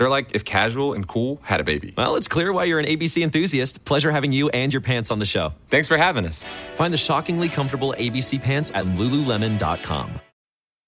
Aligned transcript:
They're 0.00 0.08
like 0.08 0.34
if 0.34 0.46
casual 0.46 0.94
and 0.94 1.06
cool 1.06 1.40
had 1.42 1.60
a 1.60 1.64
baby. 1.64 1.92
Well, 1.94 2.16
it's 2.16 2.26
clear 2.26 2.54
why 2.54 2.64
you're 2.64 2.78
an 2.78 2.86
ABC 2.86 3.22
enthusiast. 3.22 3.84
Pleasure 3.84 4.10
having 4.10 4.32
you 4.32 4.48
and 4.48 4.72
your 4.72 4.80
pants 4.80 5.10
on 5.10 5.18
the 5.18 5.26
show. 5.26 5.52
Thanks 5.68 5.88
for 5.88 5.98
having 5.98 6.24
us. 6.24 6.46
Find 6.76 6.90
the 6.90 6.96
shockingly 6.96 7.50
comfortable 7.50 7.94
ABC 7.98 8.42
pants 8.42 8.72
at 8.74 8.86
lululemon.com. 8.86 10.20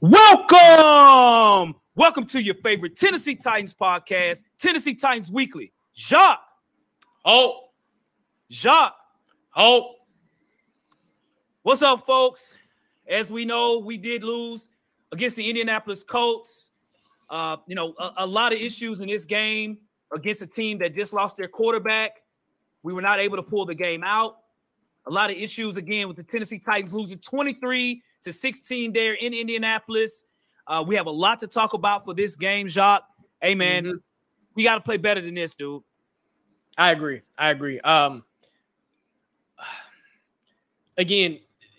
Welcome, 0.00 1.76
welcome 1.94 2.26
to 2.26 2.42
your 2.42 2.54
favorite 2.56 2.96
Tennessee 2.96 3.34
Titans 3.34 3.74
podcast, 3.74 4.42
Tennessee 4.58 4.94
Titans 4.94 5.30
Weekly. 5.30 5.72
Jacques, 5.96 6.40
oh, 7.24 7.68
Jacques, 8.50 8.96
oh. 9.56 9.94
What's 11.62 11.82
up, 11.82 12.04
folks? 12.06 12.58
As 13.08 13.30
we 13.30 13.44
know, 13.44 13.78
we 13.78 13.96
did 13.96 14.24
lose 14.24 14.68
against 15.12 15.36
the 15.36 15.48
Indianapolis 15.48 16.02
Colts. 16.02 16.70
Uh, 17.30 17.56
you 17.66 17.74
know, 17.74 17.94
a, 17.98 18.12
a 18.18 18.26
lot 18.26 18.52
of 18.52 18.58
issues 18.58 19.00
in 19.00 19.08
this 19.08 19.24
game 19.24 19.78
against 20.14 20.42
a 20.42 20.46
team 20.46 20.78
that 20.78 20.94
just 20.94 21.12
lost 21.12 21.36
their 21.36 21.48
quarterback. 21.48 22.22
We 22.82 22.92
were 22.92 23.02
not 23.02 23.20
able 23.20 23.36
to 23.36 23.42
pull 23.42 23.64
the 23.64 23.74
game 23.74 24.02
out. 24.04 24.38
A 25.06 25.10
lot 25.10 25.30
of 25.30 25.36
issues 25.36 25.76
again 25.76 26.08
with 26.08 26.16
the 26.16 26.22
Tennessee 26.22 26.58
Titans 26.58 26.94
losing 26.94 27.18
23 27.18 28.02
to 28.22 28.32
16 28.32 28.92
there 28.92 29.14
in 29.14 29.34
Indianapolis. 29.34 30.24
Uh, 30.66 30.82
we 30.86 30.94
have 30.96 31.06
a 31.06 31.10
lot 31.10 31.38
to 31.40 31.46
talk 31.46 31.74
about 31.74 32.04
for 32.04 32.14
this 32.14 32.36
game, 32.36 32.68
Jacques. 32.68 33.04
Hey, 33.42 33.54
man, 33.54 33.84
mm-hmm. 33.84 33.96
we 34.54 34.64
got 34.64 34.76
to 34.76 34.80
play 34.80 34.96
better 34.96 35.20
than 35.20 35.34
this, 35.34 35.54
dude. 35.54 35.82
I 36.78 36.90
agree. 36.90 37.20
I 37.38 37.50
agree. 37.50 37.80
Um, 37.80 38.24
again, 40.96 41.38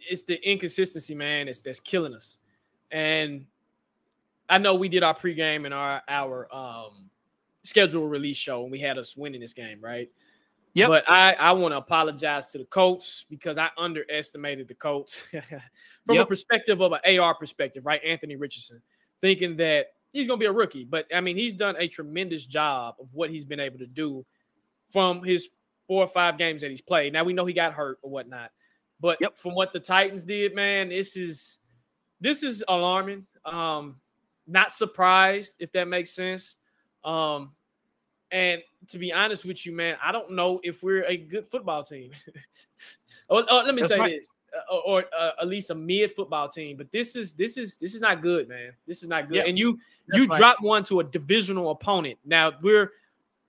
it's 0.09 0.22
the 0.22 0.41
inconsistency, 0.47 1.16
man. 1.16 1.47
It's 1.47 1.62
that's 1.62 1.80
killing 1.80 2.14
us. 2.14 2.38
And 2.91 3.46
I 4.50 4.58
know 4.58 4.75
we 4.75 4.90
did 4.90 5.03
our 5.03 5.16
pregame 5.16 5.66
and 5.66 5.74
our 5.74 6.02
our 6.08 6.53
um 6.56 7.09
schedule 7.64 8.08
release 8.08 8.38
show, 8.38 8.64
and 8.64 8.72
we 8.72 8.80
had 8.80 8.97
us 8.97 9.18
winning 9.18 9.41
this 9.41 9.53
game, 9.53 9.80
right? 9.81 10.09
Yep. 10.75 10.90
But 10.90 11.09
I, 11.09 11.34
I 11.34 11.52
want 11.53 11.72
to 11.72 11.78
apologize 11.78 12.52
to 12.52 12.58
the 12.58 12.66
Colts 12.66 13.25
because 13.30 13.58
I 13.58 13.69
underestimated 13.78 14.68
the 14.68 14.75
Colts 14.75 15.22
from 16.06 16.16
yep. 16.16 16.25
a 16.25 16.28
perspective 16.28 16.81
of 16.81 16.91
an 16.91 17.19
AR 17.19 17.34
perspective, 17.34 17.86
right? 17.86 18.02
Anthony 18.06 18.36
Richardson, 18.36 18.81
thinking 19.22 19.56
that 19.58 19.88
he's 20.12 20.28
going 20.28 20.38
to 20.38 20.44
be 20.44 20.47
a 20.47 20.52
rookie. 20.52 20.84
But 20.84 21.08
I 21.16 21.22
mean, 21.22 21.38
he's 21.38 21.53
done 21.53 21.75
a 21.80 21.88
tremendous 21.88 22.46
job 22.46 22.96
of 23.00 23.08
what 23.14 23.30
he's 23.30 23.46
been 23.46 23.62
able 23.62 23.80
to 23.80 23.88
do 23.88 24.25
from 24.91 25.24
his 25.24 25.47
four 25.88 26.03
or 26.03 26.08
five 26.08 26.38
games 26.38 26.62
that 26.62 26.72
he's 26.72 26.81
played. 26.81 27.14
Now 27.14 27.24
we 27.24 27.31
know 27.31 27.46
he 27.46 27.53
got 27.53 27.74
hurt 27.74 28.00
or 28.02 28.12
whatnot. 28.12 28.52
But 29.00 29.18
yep. 29.22 29.38
from 29.38 29.56
what 29.56 29.72
the 29.72 29.80
Titans 29.80 30.24
did, 30.24 30.56
man, 30.56 30.90
this 30.90 31.16
is 31.16 31.58
this 32.19 32.44
is 32.44 32.66
alarming. 32.68 33.25
Um, 33.46 33.96
not 34.46 34.74
surprised 34.74 35.56
if 35.59 35.72
that 35.72 35.88
makes 35.88 36.14
sense. 36.14 36.58
Um, 37.03 37.52
and 38.31 38.62
to 38.90 38.97
be 38.97 39.12
honest 39.13 39.46
with 39.46 39.66
you, 39.66 39.72
man, 39.72 39.97
I 40.03 40.12
don't 40.12 40.31
know 40.31 40.59
if 40.63 40.84
we're 40.84 41.03
a 41.03 41.18
good 41.18 41.46
football 41.46 41.84
team. 41.84 42.12
or, 43.29 43.41
or, 43.51 43.63
let 43.63 43.75
me 43.75 43.81
That's 43.81 43.94
say 43.94 44.00
right. 44.00 44.19
this, 44.19 44.35
uh, 44.56 44.73
or, 44.73 45.01
or 45.01 45.06
uh, 45.18 45.31
at 45.41 45.47
least 45.47 45.69
a 45.69 45.75
mid 45.75 46.12
football 46.13 46.50
team. 46.50 46.78
But 46.78 46.91
this 46.91 47.16
is 47.16 47.34
this 47.34 47.57
is 47.57 47.78
this 47.78 47.94
is 47.94 48.01
not 48.01 48.22
good, 48.22 48.47
man. 48.47 48.72
This 48.88 49.03
is 49.03 49.09
not 49.09 49.28
good. 49.28 49.38
Yep. 49.38 49.47
And 49.47 49.57
you 49.57 49.79
That's 50.07 50.23
you 50.23 50.29
right. 50.29 50.38
dropped 50.38 50.62
one 50.62 50.84
to 50.85 51.00
a 51.00 51.03
divisional 51.03 51.72
opponent. 51.72 52.19
Now 52.25 52.51
we're 52.62 52.91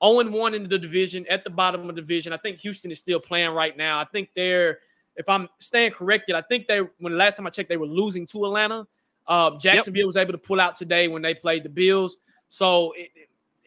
0 0.05 0.31
1 0.31 0.55
in 0.55 0.69
the 0.69 0.79
division 0.79 1.27
at 1.29 1.45
the 1.45 1.51
bottom 1.51 1.89
of 1.89 1.95
the 1.95 2.01
division. 2.01 2.33
I 2.33 2.37
think 2.37 2.59
Houston 2.61 2.91
is 2.91 2.99
still 2.99 3.21
playing 3.21 3.51
right 3.51 3.77
now. 3.77 3.99
I 3.99 4.05
think 4.05 4.31
they're, 4.35 4.79
if 5.17 5.29
I'm 5.29 5.49
staying 5.59 5.93
corrected, 5.93 6.35
I 6.35 6.43
think 6.43 6.67
they 6.67 6.81
when 6.99 7.17
last 7.17 7.37
time 7.37 7.47
I 7.47 7.51
checked, 7.51 7.69
they 7.69 7.77
were 7.77 7.87
losing 7.87 8.27
to 8.29 8.45
Atlanta. 8.45 8.87
Uh, 9.27 9.57
Jacksonville 9.59 10.01
yep. 10.01 10.07
was 10.07 10.17
able 10.17 10.33
to 10.33 10.39
pull 10.39 10.61
out 10.61 10.77
today 10.77 11.09
when 11.09 11.23
they 11.23 11.35
played 11.35 11.63
the 11.63 11.69
Bills. 11.69 12.19
So 12.49 12.93
it, 12.97 13.11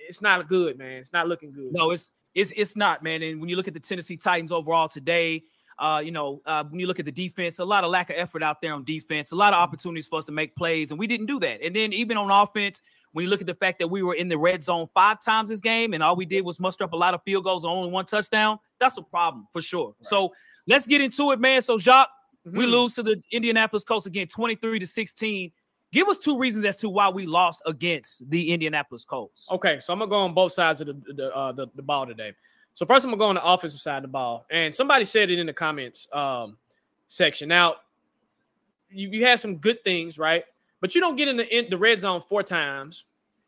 it's 0.09 0.21
not 0.21 0.49
good, 0.49 0.77
man. 0.77 0.97
It's 0.97 1.13
not 1.13 1.27
looking 1.27 1.51
good. 1.51 1.71
No, 1.71 1.91
it's 1.91 2.11
it's 2.35 2.51
it's 2.57 2.75
not, 2.75 3.03
man. 3.03 3.21
And 3.21 3.39
when 3.39 3.47
you 3.47 3.55
look 3.55 3.67
at 3.67 3.73
the 3.73 3.79
Tennessee 3.79 4.17
Titans 4.17 4.51
overall 4.51 4.89
today, 4.89 5.43
uh, 5.77 6.01
you 6.03 6.11
know, 6.11 6.39
uh, 6.45 6.63
when 6.65 6.79
you 6.79 6.87
look 6.87 6.99
at 6.99 7.05
the 7.05 7.11
defense, 7.11 7.59
a 7.59 7.65
lot 7.65 7.83
of 7.83 7.91
lack 7.91 8.09
of 8.09 8.15
effort 8.17 8.43
out 8.43 8.61
there 8.61 8.73
on 8.73 8.83
defense, 8.83 9.31
a 9.31 9.35
lot 9.35 9.53
of 9.53 9.59
opportunities 9.59 10.07
for 10.07 10.17
us 10.17 10.25
to 10.25 10.31
make 10.31 10.55
plays, 10.55 10.91
and 10.91 10.99
we 10.99 11.07
didn't 11.07 11.27
do 11.27 11.39
that. 11.39 11.61
And 11.63 11.75
then 11.75 11.93
even 11.93 12.17
on 12.17 12.29
offense, 12.29 12.81
when 13.13 13.23
you 13.23 13.29
look 13.29 13.41
at 13.41 13.47
the 13.47 13.55
fact 13.55 13.79
that 13.79 13.87
we 13.87 14.03
were 14.03 14.15
in 14.15 14.27
the 14.27 14.37
red 14.37 14.61
zone 14.63 14.87
five 14.93 15.21
times 15.21 15.49
this 15.49 15.61
game, 15.61 15.93
and 15.93 16.03
all 16.03 16.15
we 16.15 16.25
did 16.25 16.43
was 16.43 16.59
muster 16.59 16.83
up 16.83 16.93
a 16.93 16.97
lot 16.97 17.13
of 17.13 17.21
field 17.23 17.43
goals 17.43 17.63
and 17.63 17.71
only 17.71 17.91
one 17.91 18.05
touchdown, 18.05 18.57
that's 18.79 18.97
a 18.97 19.01
problem 19.01 19.47
for 19.53 19.61
sure. 19.61 19.87
Right. 19.87 20.05
So 20.05 20.33
let's 20.67 20.87
get 20.87 21.01
into 21.01 21.31
it, 21.31 21.39
man. 21.39 21.61
So 21.61 21.77
Jacques, 21.77 22.09
mm-hmm. 22.47 22.57
we 22.57 22.65
lose 22.65 22.95
to 22.95 23.03
the 23.03 23.21
Indianapolis 23.31 23.83
Colts 23.83 24.05
again, 24.05 24.27
23 24.27 24.79
to 24.79 24.87
16. 24.87 25.51
Give 25.91 26.07
us 26.07 26.17
two 26.17 26.37
reasons 26.37 26.65
as 26.65 26.77
to 26.77 26.89
why 26.89 27.09
we 27.09 27.25
lost 27.25 27.63
against 27.65 28.29
the 28.29 28.51
Indianapolis 28.53 29.05
Colts. 29.05 29.47
Okay, 29.49 29.79
so 29.81 29.91
I'm 29.91 29.99
gonna 29.99 30.09
go 30.09 30.17
on 30.17 30.33
both 30.33 30.53
sides 30.53 30.81
of 30.81 30.87
the 30.87 31.13
the, 31.13 31.35
uh, 31.35 31.51
the, 31.51 31.67
the 31.75 31.81
ball 31.81 32.05
today. 32.05 32.33
So 32.75 32.85
first, 32.85 33.05
I'm 33.05 33.11
gonna 33.11 33.19
go 33.19 33.25
on 33.25 33.35
the 33.35 33.43
offensive 33.43 33.81
side 33.81 33.97
of 33.97 34.03
the 34.03 34.09
ball, 34.09 34.45
and 34.51 34.73
somebody 34.73 35.05
said 35.05 35.31
it 35.31 35.39
in 35.39 35.47
the 35.47 35.53
comments 35.53 36.07
um, 36.13 36.57
section. 37.07 37.49
Now, 37.49 37.77
you, 38.91 39.09
you 39.09 39.25
had 39.25 39.39
some 39.39 39.57
good 39.57 39.83
things, 39.83 40.19
right? 40.19 40.43
But 40.79 40.93
you 40.93 41.01
don't 41.01 41.15
get 41.15 41.27
in 41.27 41.37
the 41.37 41.57
in 41.57 41.69
the 41.71 41.77
red 41.77 41.99
zone 41.99 42.21
four 42.21 42.43
times 42.43 43.05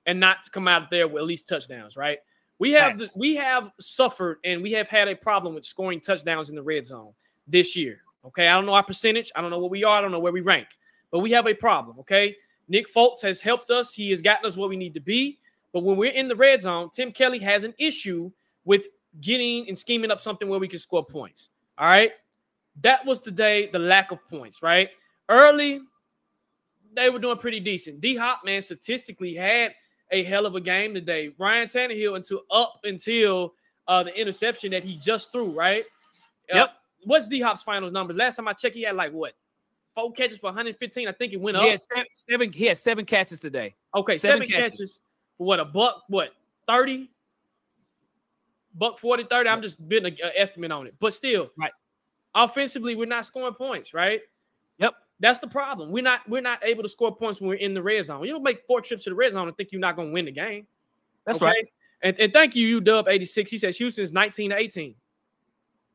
and 0.07 0.19
not 0.19 0.51
come 0.51 0.67
out 0.67 0.89
there 0.89 1.07
with 1.07 1.21
at 1.21 1.27
least 1.27 1.47
touchdowns, 1.47 1.95
right? 1.95 2.17
We 2.57 2.71
have 2.73 2.97
the, 2.97 3.09
we 3.15 3.35
have 3.35 3.71
suffered 3.79 4.38
and 4.43 4.61
we 4.61 4.71
have 4.73 4.88
had 4.88 5.07
a 5.07 5.15
problem 5.15 5.55
with 5.55 5.65
scoring 5.65 5.99
touchdowns 5.99 6.49
in 6.49 6.55
the 6.55 6.61
red 6.61 6.85
zone 6.85 7.11
this 7.47 7.75
year. 7.75 8.01
Okay, 8.25 8.47
I 8.47 8.53
don't 8.53 8.65
know 8.65 8.73
our 8.73 8.83
percentage. 8.83 9.31
I 9.35 9.41
don't 9.41 9.49
know 9.49 9.59
what 9.59 9.71
we 9.71 9.83
are. 9.83 9.97
I 9.97 10.01
don't 10.01 10.11
know 10.11 10.19
where 10.19 10.31
we 10.31 10.41
rank 10.41 10.67
but 11.12 11.19
we 11.19 11.31
have 11.31 11.48
a 11.48 11.54
problem. 11.54 12.00
Okay. 12.00 12.36
Nick 12.68 12.88
Folk 12.88 13.22
has 13.22 13.42
helped 13.42 13.69
us. 13.69 13.94
He 13.94 14.10
has 14.12 14.22
gotten 14.22 14.46
us 14.46 14.56
where 14.56 14.69
we 14.69 14.78
need 14.78 14.94
to 14.94 15.00
be. 15.02 15.40
But 15.74 15.84
when 15.84 15.98
we're 15.98 16.12
in 16.12 16.28
the 16.28 16.36
red 16.36 16.62
zone, 16.62 16.90
Tim 16.94 17.12
Kelly 17.12 17.40
has 17.40 17.63
an 17.63 17.74
issue 17.78 18.31
with 18.66 18.88
getting 19.19 19.68
and 19.68 19.78
scheming 19.78 20.12
up 20.12 20.22
something 20.22 20.48
where 20.48 20.60
we 20.60 20.68
can 20.68 20.80
score 20.80 21.06
points. 21.06 21.50
All 21.78 21.88
right. 21.88 22.12
That 22.81 23.06
was 23.06 23.22
today 23.22 23.69
the 23.72 23.80
lack 23.80 24.12
of 24.12 24.19
points, 24.30 24.63
right? 24.63 24.90
early, 25.31 25.81
they 26.96 27.10
were 27.10 27.18
doing 27.18 27.38
pretty 27.38 27.60
decent. 27.60 28.02
D 28.02 28.16
Hop, 28.18 28.42
man, 28.46 28.62
statistically 28.62 29.34
had 29.34 29.74
a 30.12 30.24
hell 30.24 30.46
of 30.46 30.56
a 30.56 30.62
game 30.62 30.94
today. 30.94 31.34
Ryan 31.40 31.69
Tannehill 31.69 32.18
until 32.18 32.42
up 32.52 32.81
until 32.84 33.54
uh, 33.88 34.04
the 34.04 34.19
interception 34.19 34.72
that 34.72 34.84
he 34.84 34.98
just 34.98 35.31
threw, 35.31 35.46
right? 35.52 35.86
Yep. 36.54 36.68
Uh, 36.68 36.72
what's 37.06 37.28
D 37.28 37.40
Hop's 37.40 37.63
finals 37.63 37.94
numbers? 37.94 38.18
Last 38.18 38.36
time 38.36 38.48
I 38.48 38.54
checked, 38.54 38.75
he 38.75 38.84
had 38.84 38.96
like 38.96 39.13
what? 39.13 39.34
Four 39.95 40.13
catches 40.13 40.38
for 40.38 40.47
115. 40.47 41.07
I 41.07 41.11
think 41.11 41.33
it 41.33 41.41
went 41.41 41.57
up. 41.57 41.63
He 41.63 41.69
had 41.69 41.81
seven, 41.81 42.05
seven, 42.13 42.53
he 42.53 42.65
had 42.65 42.77
seven 42.77 43.05
catches 43.05 43.39
today. 43.39 43.75
Okay, 43.95 44.17
seven, 44.17 44.47
seven 44.47 44.47
catches. 44.47 44.79
catches. 44.79 44.99
for 45.38 45.47
what 45.47 45.59
a 45.59 45.65
buck, 45.65 46.03
what 46.07 46.29
30? 46.67 47.09
Buck 48.73 48.99
40, 48.99 49.25
30. 49.29 49.49
I'm 49.49 49.61
just 49.61 49.88
bidding 49.89 50.13
an 50.23 50.31
estimate 50.38 50.71
on 50.71 50.88
it. 50.88 50.95
But 50.99 51.13
still, 51.13 51.49
right. 51.57 51.71
Offensively, 52.33 52.95
we're 52.95 53.05
not 53.05 53.25
scoring 53.25 53.53
points, 53.53 53.93
right? 53.93 54.21
Yep. 54.77 54.93
That's 55.19 55.39
the 55.39 55.47
problem. 55.47 55.91
We're 55.91 56.03
not 56.03 56.27
we're 56.29 56.41
not 56.41 56.63
able 56.63 56.83
to 56.83 56.89
score 56.89 57.13
points 57.13 57.41
when 57.41 57.49
we're 57.49 57.55
in 57.55 57.73
the 57.73 57.83
red 57.83 58.05
zone. 58.05 58.23
You 58.23 58.31
don't 58.31 58.43
make 58.43 58.61
four 58.65 58.79
trips 58.79 59.03
to 59.03 59.09
the 59.09 59.15
red 59.15 59.33
zone 59.33 59.47
and 59.47 59.57
think 59.57 59.73
you're 59.73 59.81
not 59.81 59.97
going 59.97 60.07
to 60.09 60.13
win 60.13 60.25
the 60.25 60.31
game. 60.31 60.65
That's 61.25 61.38
okay? 61.38 61.45
right. 61.45 61.65
And, 62.01 62.19
and 62.19 62.33
thank 62.33 62.55
you, 62.55 62.81
UW 62.81 63.07
86. 63.07 63.51
He 63.51 63.57
says 63.57 63.77
Houston's 63.77 64.11
19 64.11 64.49
to 64.49 64.57
18. 64.57 64.95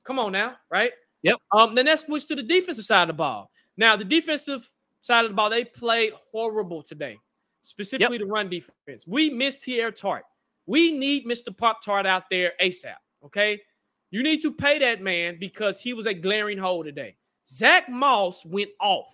Come 0.05 0.19
on 0.19 0.33
now, 0.33 0.57
right? 0.71 0.93
Yep. 1.23 1.37
Um, 1.51 1.75
then 1.75 1.87
let's 1.87 2.07
switch 2.07 2.29
to 2.29 2.37
the 2.37 2.43
defensive 2.43 2.85
side 2.85 3.03
of 3.03 3.09
the 3.09 3.15
ball. 3.15 3.51
Now, 3.77 3.97
the 3.97 4.05
defensive 4.05 4.69
side 5.01 5.25
of 5.25 5.31
the 5.31 5.35
ball, 5.35 5.51
they 5.51 5.65
played 5.65 6.13
horrible 6.33 6.83
today, 6.83 7.19
specifically 7.63 8.17
yep. 8.17 8.27
the 8.27 8.33
run 8.33 8.49
defense. 8.49 9.07
We 9.07 9.31
missed 9.31 9.63
Teair 9.63 9.95
Tart. 9.95 10.25
We 10.67 10.93
need 10.93 11.27
Mr. 11.27 11.57
Pop 11.57 11.85
Tart 11.85 12.07
out 12.07 12.25
there 12.31 12.53
ASAP. 12.61 12.95
Okay. 13.25 13.61
You 14.11 14.23
need 14.23 14.41
to 14.43 14.53
pay 14.53 14.79
that 14.79 15.03
man 15.03 15.37
because 15.39 15.81
he 15.81 15.93
was 15.93 16.07
a 16.07 16.15
glaring 16.15 16.59
hole 16.59 16.85
today. 16.85 17.17
Zach 17.49 17.89
Moss 17.89 18.45
went 18.45 18.71
off. 18.81 19.07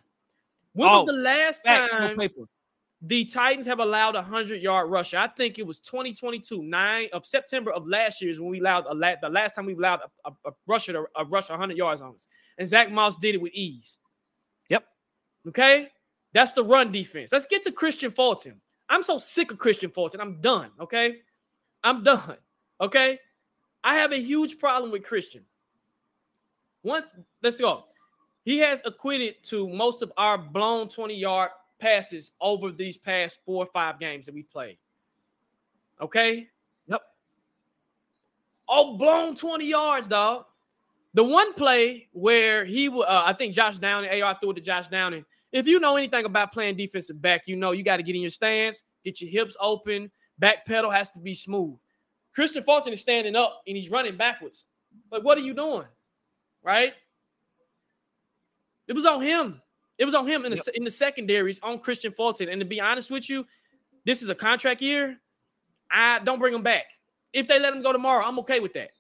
When 0.75 0.88
oh, 0.88 1.03
was 1.03 1.06
the 1.06 1.20
last 1.20 1.65
time 1.65 2.19
the 3.05 3.25
Titans 3.25 3.67
have 3.67 3.81
allowed 3.81 4.15
a 4.15 4.23
hundred 4.23 4.62
yard 4.62 4.91
rusher? 4.91 5.19
I 5.19 5.29
think 5.29 5.58
it 5.58 5.67
was 5.67 5.81
2022, 5.81 6.62
nine 6.62 7.08
of 7.12 7.26
September 7.26 7.73
of 7.73 7.87
last 7.87 8.23
year 8.23 8.31
is 8.31 8.41
when 8.41 8.50
we 8.50 8.61
allowed 8.61 8.87
a 8.88 8.94
la- 8.94 9.17
the 9.20 9.29
last 9.29 9.55
time 9.55 9.67
we 9.67 9.75
allowed 9.75 10.00
a, 10.25 10.31
a, 10.31 10.50
a 10.50 10.53
rusher 10.67 10.93
to 10.93 11.05
a 11.17 11.25
rush 11.25 11.50
100 11.50 11.76
yards 11.76 12.00
on 12.00 12.15
us, 12.15 12.26
and 12.58 12.67
Zach 12.69 12.91
Moss 12.91 13.17
did 13.17 13.35
it 13.35 13.43
with 13.43 13.53
ease. 13.53 13.99
Okay, 15.49 15.89
that's 16.33 16.53
the 16.53 16.65
run 16.65 16.93
defense. 16.93 17.31
Let's 17.33 17.47
get 17.47 17.65
to 17.65 17.73
Kristian 17.73 18.15
Fulton. 18.15 18.61
I'm 18.89 19.03
so 19.03 19.19
sick 19.19 19.50
of 19.50 19.59
Kristian 19.59 19.93
Fulton. 19.93 20.21
I'm 20.21 20.41
done. 20.41 20.71
Okay, 20.81 21.17
I'm 21.83 22.03
done. 22.03 22.37
Okay, 22.81 23.19
I 23.85 23.97
have 23.97 24.12
a 24.12 24.21
huge 24.21 24.59
problem 24.59 24.91
with 24.91 25.03
Kristian. 25.03 25.43
Once, 26.83 27.06
let's 27.43 27.61
go. 27.61 27.85
He 28.44 28.59
has 28.59 28.83
acquitted 28.85 29.37
to 29.44 29.69
most 29.69 30.03
of 30.03 30.12
our 30.17 30.37
blown 30.37 30.89
20 30.89 31.15
yard 31.15 31.50
passes 31.79 32.33
over 32.41 32.71
these 32.73 32.97
past 32.97 33.39
four 33.44 33.65
or 33.65 33.67
five 33.67 33.99
games 34.00 34.27
that 34.27 34.35
we've 34.35 34.50
played. 34.50 34.79
Okay? 36.00 36.49
Yep. 36.89 37.03
Oh, 38.69 38.97
blown 38.97 39.37
20 39.37 39.67
yards, 39.69 40.09
dog. 40.09 40.47
The 41.15 41.23
one 41.23 41.53
play 41.55 42.09
where 42.12 42.65
he, 42.65 42.89
uh, 42.89 43.23
I 43.25 43.33
think 43.35 43.55
Josh 43.55 43.79
Downing, 43.79 44.23
AR 44.23 44.37
threw 44.41 44.53
it 44.53 44.55
to 44.55 44.61
Josh 44.61 44.89
Downing. 44.89 45.25
If 45.53 45.67
you 45.67 45.79
know 45.81 45.97
anything 45.97 46.25
about 46.25 46.53
playing 46.53 46.77
defensive 46.77 47.21
back, 47.21 47.43
you 47.47 47.57
know 47.57 47.73
you 47.73 47.85
got 47.85 47.99
to 47.99 48.03
get 48.03 48.15
in 48.15 48.23
your 48.23 48.31
stance, 48.31 48.83
get 49.05 49.21
your 49.21 49.31
hips 49.31 49.57
open, 49.61 50.11
back 50.39 50.65
pedal 50.67 50.91
has 50.91 51.11
to 51.11 51.19
be 51.19 51.35
smooth. 51.35 51.77
Kristian 52.37 52.65
Fulton 52.65 52.93
is 52.93 53.01
standing 53.01 53.37
up 53.37 53.63
and 53.67 53.77
he's 53.77 53.91
running 53.91 54.17
backwards. 54.17 54.65
Like, 55.11 55.23
what 55.23 55.37
are 55.37 55.43
you 55.43 55.55
doing? 55.55 55.87
Right? 56.63 56.95
It 58.89 58.95
was 58.95 59.05
on 59.05 59.21
him. 59.21 59.61
It 59.99 60.05
was 60.07 60.15
on 60.15 60.27
him 60.27 60.45
in 60.45 60.53
the, 60.53 60.57
yep. 60.57 60.75
in 60.75 60.85
the 60.85 60.91
secondaries 60.91 61.61
on 61.63 61.79
Christian 61.79 62.13
Fulton. 62.13 62.49
And 62.49 62.61
to 62.61 62.67
be 62.67 62.81
honest 62.81 63.11
with 63.11 63.29
you, 63.29 63.47
this 64.07 64.23
is 64.23 64.31
a 64.31 64.35
contract 64.35 64.81
year. 64.81 65.19
I 65.91 66.19
don't 66.21 66.39
bring 66.39 66.55
him 66.55 66.63
back. 66.63 66.87
If 67.33 67.47
they 67.47 67.61
let 67.61 67.75
him 67.75 67.83
go 67.83 67.93
tomorrow, 67.93 68.25
I'm 68.25 68.39
okay 68.41 68.61
with 68.61 68.73
that. 68.75 68.91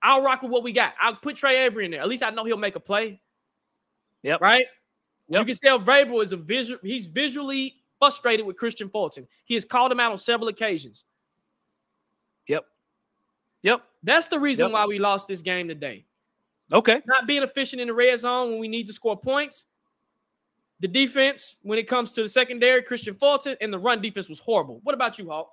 I'll 0.00 0.22
rock 0.22 0.42
with 0.42 0.52
what 0.52 0.62
we 0.62 0.72
got. 0.72 0.94
I'll 1.00 1.16
put 1.16 1.36
Tre 1.36 1.64
Avery 1.64 1.84
in 1.84 1.90
there. 1.90 2.00
At 2.00 2.08
least 2.08 2.22
I 2.22 2.30
know 2.30 2.44
he'll 2.44 2.56
make 2.56 2.76
a 2.76 2.80
play. 2.80 3.20
Yep. 4.22 4.40
Right? 4.40 4.66
Yep. 5.28 5.46
You 5.46 5.54
can 5.54 5.62
tell 5.62 5.78
Vrabel 5.78 6.22
is 6.22 6.32
a 6.32 6.36
visual. 6.36 6.80
He's 6.82 7.06
visually 7.06 7.76
frustrated 7.98 8.46
with 8.46 8.56
Kristian 8.56 8.90
Fulton. 8.90 9.26
He 9.44 9.54
has 9.54 9.64
called 9.64 9.92
him 9.92 10.00
out 10.00 10.12
on 10.12 10.18
several 10.18 10.48
occasions. 10.48 11.04
Yep. 12.46 12.64
Yep. 13.62 13.82
That's 14.02 14.28
the 14.28 14.38
reason 14.38 14.66
yep. 14.66 14.72
why 14.72 14.86
we 14.86 14.98
lost 14.98 15.28
this 15.28 15.42
game 15.42 15.68
today. 15.68 16.04
Okay. 16.72 17.02
Not 17.06 17.26
being 17.26 17.42
efficient 17.42 17.80
in 17.80 17.88
the 17.88 17.94
red 17.94 18.18
zone 18.20 18.50
when 18.50 18.60
we 18.60 18.68
need 18.68 18.86
to 18.86 18.92
score 18.92 19.18
points. 19.18 19.64
The 20.80 20.88
defense, 20.88 21.56
when 21.62 21.78
it 21.78 21.88
comes 21.88 22.12
to 22.12 22.22
the 22.22 22.28
secondary, 22.28 22.82
Kristian 22.82 23.18
Fulton, 23.18 23.56
and 23.60 23.72
the 23.72 23.78
run 23.78 24.00
defense 24.00 24.28
was 24.28 24.38
horrible. 24.38 24.80
What 24.84 24.94
about 24.94 25.18
you, 25.18 25.28
Hawk? 25.28 25.50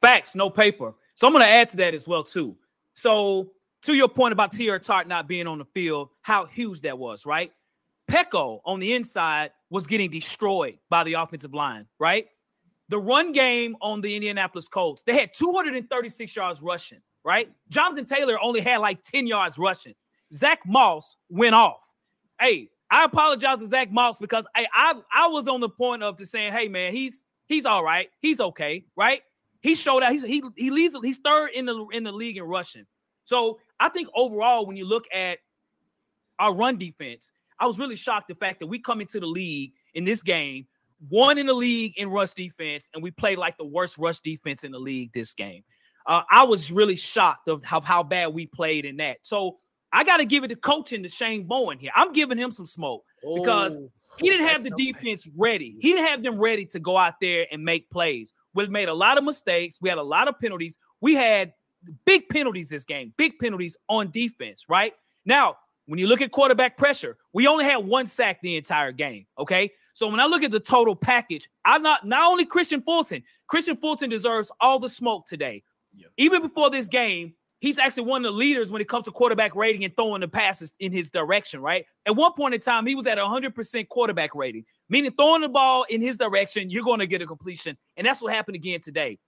Facts, 0.00 0.34
no 0.34 0.48
paper. 0.48 0.94
So 1.14 1.26
I'm 1.26 1.32
going 1.32 1.44
to 1.44 1.50
add 1.50 1.68
to 1.70 1.76
that 1.78 1.94
as 1.94 2.06
well, 2.06 2.22
too. 2.22 2.56
So 2.94 3.50
to 3.82 3.92
your 3.92 4.08
point 4.08 4.32
about 4.32 4.52
Teair 4.52 4.80
Tart 4.80 5.08
not 5.08 5.26
being 5.26 5.46
on 5.46 5.58
the 5.58 5.64
field, 5.64 6.10
how 6.22 6.46
huge 6.46 6.82
that 6.82 6.96
was, 6.96 7.26
right? 7.26 7.52
Peko 8.10 8.60
on 8.64 8.80
the 8.80 8.92
inside 8.92 9.52
was 9.70 9.86
getting 9.86 10.10
destroyed 10.10 10.78
by 10.88 11.04
the 11.04 11.14
offensive 11.14 11.54
line, 11.54 11.86
right? 11.98 12.26
The 12.88 12.98
run 12.98 13.32
game 13.32 13.76
on 13.80 14.00
the 14.00 14.14
Indianapolis 14.14 14.66
Colts, 14.66 15.04
they 15.04 15.14
had 15.14 15.32
236 15.32 16.34
yards 16.34 16.60
rushing, 16.60 16.98
right? 17.24 17.48
Jonathan 17.68 18.04
Taylor 18.04 18.36
only 18.42 18.60
had 18.60 18.78
like 18.78 19.02
10 19.02 19.28
yards 19.28 19.58
rushing. 19.58 19.94
Zach 20.34 20.60
Moss 20.66 21.16
went 21.28 21.54
off. 21.54 21.92
Hey, 22.40 22.70
I 22.90 23.04
apologize 23.04 23.58
to 23.58 23.66
Zach 23.66 23.92
Moss 23.92 24.18
because 24.18 24.46
hey, 24.56 24.66
I 24.74 24.94
I 25.12 25.28
was 25.28 25.46
on 25.46 25.60
the 25.60 25.68
point 25.68 26.02
of 26.02 26.18
just 26.18 26.32
saying, 26.32 26.52
hey 26.52 26.68
man, 26.68 26.92
he's 26.92 27.22
he's 27.46 27.64
all 27.64 27.84
right, 27.84 28.08
he's 28.20 28.40
okay, 28.40 28.84
right? 28.96 29.22
He 29.60 29.74
showed 29.74 30.02
out. 30.02 30.10
He's 30.10 30.24
he 30.24 30.42
he 30.56 30.70
leads 30.70 30.96
he's 31.02 31.18
third 31.18 31.50
in 31.54 31.66
the 31.66 31.86
in 31.92 32.02
the 32.02 32.12
league 32.12 32.38
in 32.38 32.44
rushing. 32.44 32.86
So 33.24 33.60
I 33.78 33.88
think 33.90 34.08
overall, 34.14 34.66
when 34.66 34.76
you 34.76 34.86
look 34.86 35.04
at 35.14 35.38
our 36.40 36.52
run 36.52 36.78
defense, 36.78 37.30
I 37.60 37.66
was 37.66 37.78
really 37.78 37.96
shocked 37.96 38.28
the 38.28 38.34
fact 38.34 38.60
that 38.60 38.66
we 38.66 38.78
come 38.78 39.00
into 39.00 39.20
the 39.20 39.26
league 39.26 39.72
in 39.94 40.04
this 40.04 40.22
game, 40.22 40.66
one 41.08 41.38
in 41.38 41.46
the 41.46 41.54
league 41.54 41.94
in 41.96 42.08
rush 42.10 42.32
defense, 42.32 42.88
and 42.94 43.02
we 43.02 43.10
play 43.10 43.36
like 43.36 43.56
the 43.58 43.64
worst 43.64 43.98
rush 43.98 44.20
defense 44.20 44.64
in 44.64 44.72
the 44.72 44.78
league 44.78 45.12
this 45.12 45.34
game. 45.34 45.62
Uh, 46.06 46.22
I 46.30 46.44
was 46.44 46.72
really 46.72 46.96
shocked 46.96 47.48
of 47.48 47.62
how, 47.62 47.80
how 47.80 48.02
bad 48.02 48.32
we 48.32 48.46
played 48.46 48.84
in 48.84 48.96
that. 48.96 49.18
So 49.22 49.58
I 49.92 50.04
got 50.04 50.18
to 50.18 50.24
give 50.24 50.44
it 50.44 50.48
to 50.48 50.56
coaching 50.56 51.02
to 51.02 51.08
Shane 51.08 51.44
Bowen 51.44 51.78
here. 51.78 51.90
I'm 51.94 52.12
giving 52.12 52.38
him 52.38 52.50
some 52.50 52.66
smoke 52.66 53.04
because 53.22 53.76
oh, 53.76 53.90
he 54.18 54.30
didn't 54.30 54.46
have 54.46 54.62
the 54.62 54.70
defense 54.70 55.28
ready. 55.36 55.76
He 55.80 55.92
didn't 55.92 56.06
have 56.06 56.22
them 56.22 56.38
ready 56.38 56.64
to 56.66 56.80
go 56.80 56.96
out 56.96 57.14
there 57.20 57.46
and 57.52 57.62
make 57.62 57.90
plays. 57.90 58.32
We 58.54 58.66
made 58.68 58.88
a 58.88 58.94
lot 58.94 59.18
of 59.18 59.24
mistakes. 59.24 59.78
We 59.80 59.88
had 59.88 59.98
a 59.98 60.02
lot 60.02 60.28
of 60.28 60.38
penalties. 60.40 60.78
We 61.00 61.14
had 61.14 61.52
big 62.04 62.28
penalties 62.28 62.68
this 62.68 62.84
game, 62.84 63.12
big 63.16 63.38
penalties 63.38 63.76
on 63.88 64.10
defense, 64.10 64.66
right? 64.68 64.94
Now, 65.24 65.56
when 65.90 65.98
you 65.98 66.06
look 66.06 66.20
at 66.20 66.30
quarterback 66.30 66.78
pressure, 66.78 67.16
we 67.32 67.48
only 67.48 67.64
had 67.64 67.78
one 67.78 68.06
sack 68.06 68.38
the 68.42 68.56
entire 68.56 68.92
game. 68.92 69.26
Okay. 69.36 69.72
So 69.92 70.06
when 70.06 70.20
I 70.20 70.26
look 70.26 70.44
at 70.44 70.52
the 70.52 70.60
total 70.60 70.94
package, 70.94 71.50
I'm 71.64 71.82
not 71.82 72.06
not 72.06 72.30
only 72.30 72.46
Kristian 72.46 72.84
Fulton, 72.84 73.24
Kristian 73.50 73.76
Fulton 73.76 74.08
deserves 74.08 74.52
all 74.60 74.78
the 74.78 74.88
smoke 74.88 75.26
today. 75.26 75.64
Even 76.16 76.42
before 76.42 76.70
this 76.70 76.86
game, 76.86 77.34
he's 77.58 77.80
actually 77.80 78.04
one 78.04 78.24
of 78.24 78.32
the 78.32 78.38
leaders 78.38 78.70
when 78.70 78.80
it 78.80 78.88
comes 78.88 79.04
to 79.06 79.10
quarterback 79.10 79.56
rating 79.56 79.82
and 79.82 79.92
throwing 79.96 80.20
the 80.20 80.28
passes 80.28 80.72
in 80.78 80.92
his 80.92 81.10
direction, 81.10 81.60
right? 81.60 81.84
At 82.06 82.14
one 82.14 82.34
point 82.34 82.54
in 82.54 82.60
time, 82.60 82.86
he 82.86 82.94
was 82.94 83.08
at 83.08 83.18
100% 83.18 83.88
quarterback 83.88 84.32
rating, 84.36 84.66
meaning 84.88 85.10
throwing 85.10 85.40
the 85.40 85.48
ball 85.48 85.86
in 85.90 86.00
his 86.00 86.16
direction, 86.16 86.70
you're 86.70 86.84
going 86.84 87.00
to 87.00 87.08
get 87.08 87.20
a 87.20 87.26
completion. 87.26 87.76
And 87.96 88.06
that's 88.06 88.22
what 88.22 88.32
happened 88.32 88.54
again 88.54 88.78
today. 88.80 89.18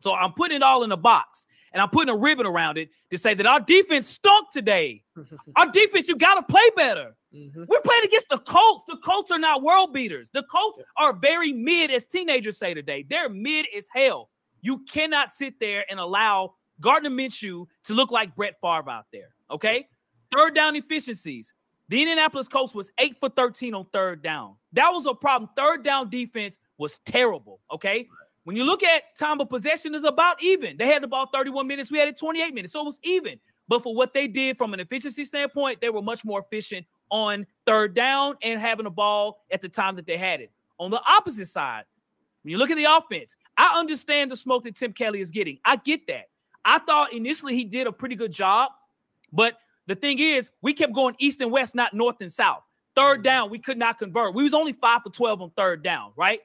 So 0.00 0.12
I'm 0.14 0.32
putting 0.32 0.56
it 0.56 0.62
all 0.64 0.82
in 0.82 0.90
a 0.90 0.96
box 0.96 1.46
and 1.72 1.82
I'm 1.82 1.90
putting 1.90 2.12
a 2.12 2.16
ribbon 2.16 2.46
around 2.46 2.78
it 2.78 2.90
to 3.10 3.18
say 3.18 3.34
that 3.34 3.46
our 3.46 3.60
defense 3.60 4.06
stunk 4.06 4.48
today. 4.52 5.02
our 5.56 5.70
defense, 5.70 6.08
you 6.08 6.16
got 6.16 6.34
to 6.36 6.42
play 6.42 6.68
better. 6.76 7.14
Mm-hmm. 7.34 7.64
We're 7.68 7.80
playing 7.82 8.04
against 8.04 8.28
the 8.30 8.38
Colts. 8.38 8.84
The 8.88 8.96
Colts 8.96 9.30
are 9.30 9.38
not 9.38 9.62
world 9.62 9.92
beaters. 9.92 10.30
The 10.32 10.44
Colts 10.44 10.80
are 10.96 11.12
very 11.12 11.52
mid, 11.52 11.90
as 11.90 12.06
teenagers 12.06 12.58
say 12.58 12.74
today. 12.74 13.04
They're 13.08 13.28
mid 13.28 13.66
as 13.76 13.86
hell. 13.94 14.30
You 14.60 14.84
cannot 14.90 15.30
sit 15.30 15.60
there 15.60 15.84
and 15.90 16.00
allow 16.00 16.54
Gardner 16.80 17.10
Minshew 17.10 17.66
to 17.84 17.94
look 17.94 18.10
like 18.10 18.34
Brett 18.34 18.54
Favre 18.60 18.90
out 18.90 19.06
there. 19.12 19.28
Okay. 19.50 19.88
Third 20.34 20.54
down 20.54 20.76
efficiencies. 20.76 21.52
The 21.88 22.02
Indianapolis 22.02 22.48
Colts 22.48 22.74
was 22.74 22.90
eight 22.98 23.16
for 23.18 23.30
13 23.30 23.74
on 23.74 23.86
third 23.92 24.22
down. 24.22 24.56
That 24.72 24.90
was 24.90 25.06
a 25.06 25.14
problem. 25.14 25.50
Third 25.56 25.84
down 25.84 26.10
defense 26.10 26.58
was 26.76 26.98
terrible. 27.06 27.60
Okay. 27.72 28.06
When 28.48 28.56
you 28.56 28.64
look 28.64 28.82
at 28.82 29.14
time 29.14 29.42
of 29.42 29.50
possession, 29.50 29.94
is 29.94 30.04
about 30.04 30.42
even. 30.42 30.78
They 30.78 30.86
had 30.86 31.02
the 31.02 31.06
ball 31.06 31.26
31 31.30 31.66
minutes. 31.66 31.90
We 31.90 31.98
had 31.98 32.08
it 32.08 32.16
28 32.16 32.54
minutes. 32.54 32.72
So 32.72 32.80
it 32.80 32.84
was 32.86 32.98
even. 33.02 33.38
But 33.68 33.82
for 33.82 33.94
what 33.94 34.14
they 34.14 34.26
did 34.26 34.56
from 34.56 34.72
an 34.72 34.80
efficiency 34.80 35.26
standpoint, 35.26 35.82
they 35.82 35.90
were 35.90 36.00
much 36.00 36.24
more 36.24 36.40
efficient 36.40 36.86
on 37.10 37.46
third 37.66 37.92
down 37.92 38.36
and 38.42 38.58
having 38.58 38.84
the 38.84 38.90
ball 38.90 39.44
at 39.50 39.60
the 39.60 39.68
time 39.68 39.96
that 39.96 40.06
they 40.06 40.16
had 40.16 40.40
it. 40.40 40.50
On 40.78 40.90
the 40.90 40.98
opposite 41.06 41.48
side, 41.48 41.84
when 42.42 42.52
you 42.52 42.56
look 42.56 42.70
at 42.70 42.78
the 42.78 42.86
offense, 42.86 43.36
I 43.58 43.78
understand 43.78 44.32
the 44.32 44.36
smoke 44.36 44.62
that 44.62 44.76
Tim 44.76 44.94
Kelly 44.94 45.20
is 45.20 45.30
getting. 45.30 45.58
I 45.62 45.76
get 45.76 46.06
that. 46.06 46.30
I 46.64 46.78
thought 46.78 47.12
initially 47.12 47.54
he 47.54 47.64
did 47.64 47.86
a 47.86 47.92
pretty 47.92 48.16
good 48.16 48.32
job, 48.32 48.70
but 49.30 49.58
the 49.88 49.94
thing 49.94 50.20
is, 50.20 50.50
we 50.62 50.72
kept 50.72 50.94
going 50.94 51.16
east 51.18 51.42
and 51.42 51.52
west, 51.52 51.74
not 51.74 51.92
north 51.92 52.16
and 52.22 52.32
south. 52.32 52.66
third 52.96 53.16
mm-hmm. 53.16 53.24
down, 53.24 53.50
we 53.50 53.58
could 53.58 53.76
not 53.76 53.98
convert. 53.98 54.34
We 54.34 54.42
was 54.42 54.54
only 54.54 54.72
five 54.72 55.02
for 55.02 55.10
12 55.10 55.42
on 55.42 55.50
third 55.50 55.82
down, 55.82 56.12
right? 56.16 56.40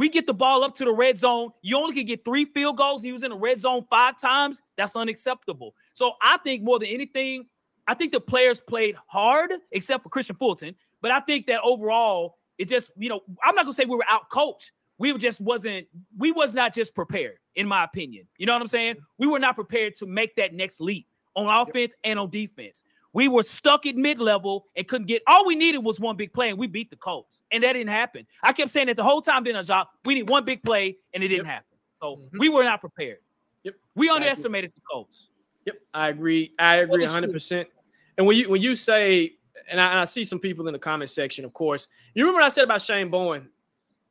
We 0.00 0.08
get 0.08 0.26
the 0.26 0.32
ball 0.32 0.64
up 0.64 0.74
to 0.76 0.86
the 0.86 0.92
red 0.92 1.18
zone. 1.18 1.50
You 1.60 1.76
only 1.76 1.94
can 1.94 2.06
get 2.06 2.24
three 2.24 2.46
field 2.46 2.78
goals. 2.78 3.02
He 3.02 3.12
was 3.12 3.22
in 3.22 3.28
the 3.28 3.36
red 3.36 3.60
zone 3.60 3.84
five 3.90 4.18
times. 4.18 4.62
That's 4.78 4.96
unacceptable. 4.96 5.74
So 5.92 6.12
I 6.22 6.38
think 6.38 6.62
more 6.62 6.78
than 6.78 6.88
anything, 6.88 7.44
I 7.86 7.92
think 7.92 8.12
the 8.12 8.20
players 8.20 8.62
played 8.62 8.96
hard, 9.06 9.52
except 9.72 10.02
for 10.02 10.08
Kristian 10.08 10.38
Fulton. 10.38 10.74
But 11.02 11.10
I 11.10 11.20
think 11.20 11.48
that 11.48 11.60
overall, 11.62 12.38
it 12.56 12.66
just, 12.66 12.90
you 12.96 13.10
know, 13.10 13.20
I'm 13.44 13.54
not 13.54 13.66
gonna 13.66 13.74
say 13.74 13.84
we 13.84 13.94
were 13.94 14.06
out 14.08 14.30
coached. 14.30 14.72
We 14.96 15.12
just 15.18 15.38
wasn't, 15.38 15.86
we 16.16 16.32
was 16.32 16.54
not 16.54 16.72
just 16.72 16.94
prepared, 16.94 17.36
in 17.56 17.68
my 17.68 17.84
opinion. 17.84 18.26
You 18.38 18.46
know 18.46 18.54
what 18.54 18.62
I'm 18.62 18.68
saying? 18.68 18.96
We 19.18 19.26
were 19.26 19.38
not 19.38 19.54
prepared 19.54 19.96
to 19.96 20.06
make 20.06 20.34
that 20.36 20.54
next 20.54 20.80
leap 20.80 21.08
on 21.34 21.46
offense 21.46 21.94
and 22.04 22.18
on 22.18 22.30
defense. 22.30 22.84
We 23.12 23.28
were 23.28 23.42
stuck 23.42 23.86
at 23.86 23.96
mid 23.96 24.20
level 24.20 24.66
and 24.76 24.86
couldn't 24.86 25.08
get. 25.08 25.22
All 25.26 25.44
we 25.46 25.56
needed 25.56 25.78
was 25.78 25.98
one 25.98 26.16
big 26.16 26.32
play, 26.32 26.50
and 26.50 26.58
we 26.58 26.66
beat 26.66 26.90
the 26.90 26.96
Colts, 26.96 27.42
and 27.50 27.64
that 27.64 27.72
didn't 27.72 27.90
happen. 27.90 28.26
I 28.42 28.52
kept 28.52 28.70
saying 28.70 28.86
that 28.86 28.96
the 28.96 29.04
whole 29.04 29.20
time, 29.20 29.42
didn't 29.42 29.70
I, 29.70 29.84
We 30.04 30.14
need 30.14 30.28
one 30.28 30.44
big 30.44 30.62
play, 30.62 30.96
and 31.12 31.22
it 31.22 31.28
didn't 31.28 31.46
yep. 31.46 31.54
happen. 31.54 31.78
So 32.00 32.16
mm-hmm. 32.16 32.38
we 32.38 32.48
were 32.48 32.62
not 32.62 32.80
prepared. 32.80 33.18
Yep, 33.64 33.74
we 33.94 34.08
underestimated 34.08 34.72
the 34.74 34.80
Colts. 34.90 35.30
Yep, 35.66 35.76
I 35.92 36.08
agree. 36.08 36.52
I 36.58 36.76
agree 36.76 37.04
100. 37.04 37.32
percent 37.32 37.68
And 38.16 38.26
when 38.26 38.36
you 38.36 38.48
when 38.48 38.62
you 38.62 38.76
say, 38.76 39.32
and 39.68 39.80
I, 39.80 39.90
and 39.90 39.98
I 39.98 40.04
see 40.04 40.24
some 40.24 40.38
people 40.38 40.66
in 40.68 40.72
the 40.72 40.78
comment 40.78 41.10
section, 41.10 41.44
of 41.44 41.52
course, 41.52 41.88
you 42.14 42.24
remember 42.24 42.40
what 42.42 42.46
I 42.46 42.50
said 42.50 42.64
about 42.64 42.82
Shane 42.82 43.10
Bowen? 43.10 43.48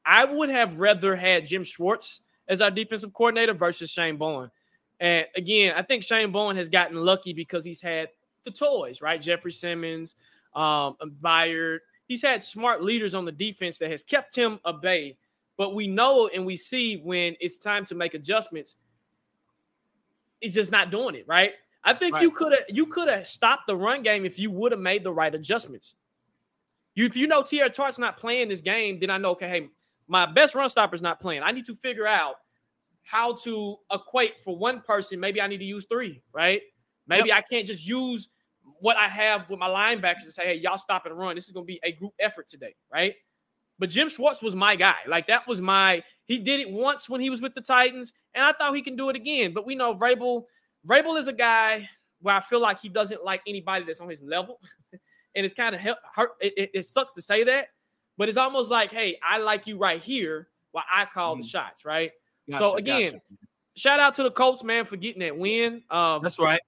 I 0.06 0.26
would 0.26 0.50
have 0.50 0.80
rather 0.80 1.16
had 1.16 1.46
Jim 1.46 1.64
Schwartz 1.64 2.22
as 2.48 2.62
our 2.62 2.72
defensive 2.72 3.14
coordinator 3.14 3.54
versus 3.54 3.92
Shane 3.92 4.18
Bowen. 4.18 4.50
And 5.00 5.26
again, 5.36 5.74
I 5.78 5.82
think 5.84 6.04
Shane 6.04 6.32
Bowen 6.32 6.58
has 6.58 6.68
gotten 6.68 6.98
lucky 6.98 7.32
because 7.32 7.64
he's 7.64 7.82
had 7.82 8.10
the 8.44 8.52
toys, 8.52 9.02
right? 9.02 9.22
Jeffery 9.22 9.52
Simmons, 9.52 10.16
um, 10.56 10.96
Byard. 11.22 11.80
He's 12.08 12.22
had 12.22 12.44
smart 12.44 12.84
leaders 12.84 13.14
on 13.14 13.26
the 13.26 13.32
defense 13.32 13.78
that 13.80 13.92
has 13.92 14.04
kept 14.04 14.36
him 14.36 14.60
a 14.66 14.74
bay. 14.74 15.18
But 15.58 15.76
we 15.76 15.88
know 15.88 16.30
and 16.34 16.46
we 16.46 16.56
see 16.56 16.98
when 16.98 17.36
it's 17.40 17.58
time 17.58 17.86
to 17.88 17.96
make 17.96 18.14
adjustments, 18.14 18.76
he's 20.40 20.54
just 20.54 20.72
not 20.72 20.90
doing 20.90 21.16
it, 21.16 21.28
right? 21.28 21.52
I 21.84 21.94
think 21.94 22.16
right. 22.16 22.24
you 22.24 22.32
could 22.32 22.54
have 22.54 22.64
you 22.70 22.86
could 22.86 23.10
have 23.10 23.28
stopped 23.28 23.68
the 23.68 23.76
run 23.76 24.04
game 24.04 24.26
if 24.26 24.40
you 24.40 24.52
would 24.52 24.72
have 24.72 24.82
made 24.82 25.04
the 25.04 25.12
right 25.12 25.34
adjustments. 25.34 25.96
You 26.96 27.06
if 27.06 27.16
you 27.16 27.28
know 27.28 27.42
Teair 27.42 27.72
Tart's 27.74 28.00
not 28.00 28.18
playing 28.18 28.50
this 28.50 28.62
game, 28.62 29.00
then 29.00 29.10
I 29.10 29.18
know 29.18 29.32
okay, 29.32 29.50
hey, 29.50 29.70
my 30.08 30.26
best 30.26 30.56
run 30.56 30.70
stopper's 30.70 31.02
not 31.02 31.20
playing. 31.20 31.44
I 31.44 31.52
need 31.52 31.66
to 31.68 31.76
figure 31.76 32.08
out 32.08 32.36
how 33.04 33.34
to 33.34 33.78
equate 33.92 34.40
for 34.44 34.58
one 34.58 34.82
person. 34.82 35.20
Maybe 35.20 35.42
I 35.42 35.48
need 35.48 35.60
to 35.60 35.66
use 35.66 35.86
three, 35.86 36.22
right? 36.34 36.62
Maybe 37.10 37.30
yep. 37.30 37.40
I 37.40 37.42
can't 37.42 37.68
just 37.68 37.86
use 37.86 38.30
what 38.80 38.96
I 38.96 39.08
have 39.08 39.50
with 39.50 39.60
my 39.60 39.68
linebackers 39.68 40.24
to 40.26 40.32
say, 40.32 40.44
hey, 40.44 40.54
y'all 40.56 40.78
stop 40.78 41.06
and 41.06 41.18
run. 41.18 41.36
This 41.36 41.48
is 41.48 41.52
going 41.52 41.66
to 41.66 41.68
be 41.68 41.80
a 41.84 41.92
group 41.92 42.14
effort 42.20 42.48
today, 42.48 42.76
right? 42.94 43.16
But 43.80 43.90
Jim 43.90 44.10
Schwartz 44.10 44.42
was 44.42 44.56
my 44.56 44.76
guy. 44.76 44.96
Like 45.08 45.28
that 45.28 45.48
was 45.48 45.60
my. 45.60 46.04
He 46.26 46.38
did 46.38 46.60
it 46.60 46.70
once 46.70 47.10
when 47.10 47.20
he 47.20 47.30
was 47.30 47.42
with 47.42 47.56
the 47.56 47.62
Titans, 47.62 48.14
and 48.36 48.46
I 48.46 48.52
thought 48.52 48.76
he 48.76 48.82
can 48.82 48.96
do 48.96 49.10
it 49.10 49.16
again. 49.16 49.54
But 49.54 49.66
we 49.66 49.76
know 49.76 49.96
Vrabel. 49.96 50.44
Vrabel 50.88 51.20
is 51.20 51.28
a 51.28 51.34
guy 51.34 51.90
where 52.22 52.36
I 52.36 52.42
feel 52.42 52.62
like 52.62 52.80
he 52.82 52.90
doesn't 52.90 53.24
like 53.24 53.42
anybody 53.48 53.86
that's 53.86 54.02
on 54.02 54.10
his 54.10 54.22
level, 54.22 54.60
and 55.36 55.46
it's 55.46 55.54
kind 55.54 55.74
of 55.74 55.82
hurt. 55.82 56.32
It, 56.42 56.72
it, 56.74 56.86
sucks 56.86 57.14
to 57.14 57.22
say 57.22 57.46
that, 57.46 57.68
but 58.18 58.28
it's 58.28 58.38
almost 58.38 58.70
like, 58.70 58.92
hey, 58.92 59.18
I 59.24 59.38
like 59.40 59.66
you 59.66 59.78
right 59.78 60.04
here, 60.04 60.50
while 60.72 60.86
I 60.94 61.06
call 61.06 61.36
mm. 61.36 61.42
the 61.42 61.48
shots, 61.48 61.86
right? 61.86 62.12
Gotcha, 62.50 62.64
so 62.64 62.76
again, 62.76 63.14
gotcha. 63.14 63.24
shout 63.78 64.00
out 64.02 64.16
to 64.16 64.24
the 64.24 64.32
Colts, 64.32 64.64
man, 64.64 64.84
for 64.84 64.98
getting 64.98 65.22
that 65.22 65.38
win. 65.38 65.84
Um, 65.90 66.22
that's 66.22 66.40
right. 66.40 66.62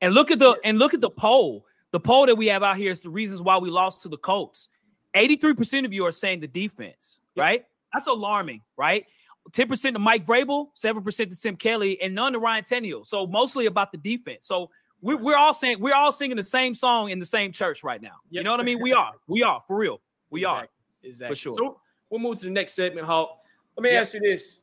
And 0.00 0.14
look 0.14 0.30
at 0.30 0.38
the 0.38 0.56
and 0.64 0.78
look 0.78 0.94
at 0.94 1.00
the 1.00 1.10
poll. 1.10 1.64
The 1.90 2.00
poll 2.00 2.26
that 2.26 2.36
we 2.36 2.46
have 2.48 2.62
out 2.62 2.76
here 2.76 2.90
is 2.90 3.00
the 3.00 3.10
reasons 3.10 3.42
why 3.42 3.58
we 3.58 3.70
lost 3.70 4.02
to 4.02 4.08
the 4.08 4.18
Colts. 4.18 4.68
83% 5.14 5.86
of 5.86 5.92
you 5.92 6.04
are 6.06 6.12
saying 6.12 6.40
the 6.40 6.46
defense, 6.46 7.20
right? 7.34 7.64
That's 7.92 8.06
alarming, 8.06 8.60
right? 8.76 9.06
10% 9.52 9.94
to 9.94 9.98
Mike 9.98 10.26
Vrabel, 10.26 10.66
7% 10.76 11.30
to 11.30 11.40
Tim 11.40 11.56
Kelly, 11.56 12.00
and 12.02 12.14
none 12.14 12.34
to 12.34 12.38
Ryan 12.38 12.64
Tannehill. 12.64 13.06
So 13.06 13.26
mostly 13.26 13.64
about 13.64 13.90
the 13.92 13.98
defense. 13.98 14.46
So 14.46 14.68
we're, 15.00 15.16
we're 15.16 15.36
all 15.36 15.54
saying 15.54 15.80
we're 15.80 15.94
all 15.94 16.12
singing 16.12 16.36
the 16.36 16.42
same 16.42 16.74
song 16.74 17.10
in 17.10 17.18
the 17.18 17.26
same 17.26 17.52
church 17.52 17.82
right 17.82 18.02
now. 18.02 18.16
Yep. 18.30 18.40
You 18.40 18.44
know 18.44 18.50
what 18.50 18.60
I 18.60 18.64
mean? 18.64 18.80
We 18.82 18.92
are. 18.94 19.12
We 19.26 19.42
are 19.42 19.60
for 19.66 19.76
real. 19.76 20.00
We 20.30 20.40
exactly. 20.40 20.60
are. 20.60 20.68
Exactly. 21.08 21.34
For 21.34 21.38
sure. 21.38 21.56
So 21.56 21.80
we'll 22.10 22.20
move 22.20 22.38
to 22.40 22.44
the 22.44 22.52
next 22.52 22.74
segment, 22.74 23.06
Hawk. 23.06 23.30
Let 23.76 23.82
me 23.84 23.92
yep. 23.92 24.02
ask 24.02 24.14
you 24.14 24.20
this 24.20 24.60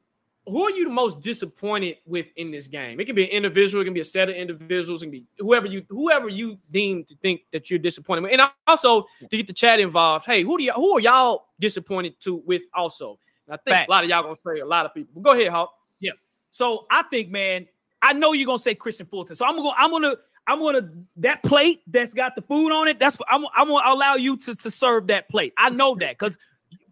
who 0.48 0.64
are 0.64 0.72
you 0.72 0.84
the 0.86 0.92
most 0.92 1.22
disappointed 1.22 1.98
with 2.06 2.32
in 2.36 2.52
this 2.52 2.68
game? 2.68 3.00
It 3.00 3.06
can 3.06 3.16
be 3.16 3.24
an 3.24 3.32
individual, 3.32 3.82
it 3.82 3.86
can 3.86 3.94
be 3.94 4.02
a 4.02 4.06
set 4.06 4.30
of 4.30 4.36
individuals, 4.36 5.02
it 5.02 5.06
can 5.06 5.12
be 5.12 5.26
whoever 5.40 5.66
you 5.66 5.84
whoever 5.90 6.30
you 6.30 6.58
deem 6.72 7.04
to 7.06 7.16
think 7.18 7.42
that 7.52 7.70
you're 7.70 7.80
disappointed 7.80 8.22
with. 8.22 8.32
And 8.32 8.42
also 8.68 9.08
to 9.30 9.38
get 9.38 9.48
the 9.48 9.54
chat 9.54 9.80
involved, 9.80 10.26
hey, 10.26 10.44
who 10.44 10.58
do 10.58 10.64
y'all 10.64 10.76
who 10.76 10.98
are 10.98 11.00
y'all 11.00 11.48
disappointed 11.60 12.20
to 12.22 12.36
with 12.46 12.64
also? 12.74 13.20
And 13.48 13.56
I 13.56 13.58
think 13.58 13.76
Fact. 13.76 13.90
a 13.90 13.92
lot 13.92 14.04
of 14.04 14.10
y'all 14.10 14.24
gonna 14.24 14.36
say 14.46 14.62
a 14.62 14.66
lot 14.66 14.86
of 14.86 14.94
people. 14.94 15.22
Go 15.22 15.32
ahead, 15.32 15.50
Hawk. 15.50 15.74
Yeah. 16.00 16.12
So 16.52 16.86
I 16.92 17.04
think, 17.04 17.30
man, 17.30 17.68
I 18.02 18.14
know 18.14 18.34
you're 18.34 18.46
gonna 18.46 18.60
say 18.60 18.76
Kristian 18.76 19.10
Fulton. 19.10 19.36
So 19.36 19.46
I'm 19.46 19.56
gonna 19.56 19.74
I'm 19.78 19.92
gonna 19.92 20.16
I'm 20.48 20.60
gonna 20.60 20.90
that 21.18 21.42
plate 21.44 21.82
that's 21.88 22.14
got 22.14 22.36
the 22.36 22.42
food 22.44 22.72
on 22.72 22.88
it. 22.88 23.00
That's 23.00 23.18
I'm, 23.30 23.46
I'm 23.56 23.68
gonna 23.68 23.92
allow 23.92 24.16
you 24.16 24.38
to, 24.38 24.56
to 24.56 24.70
serve 24.70 25.08
that 25.08 25.28
plate. 25.30 25.54
I 25.58 25.70
know 25.72 25.96
that 25.96 26.20
because 26.20 26.38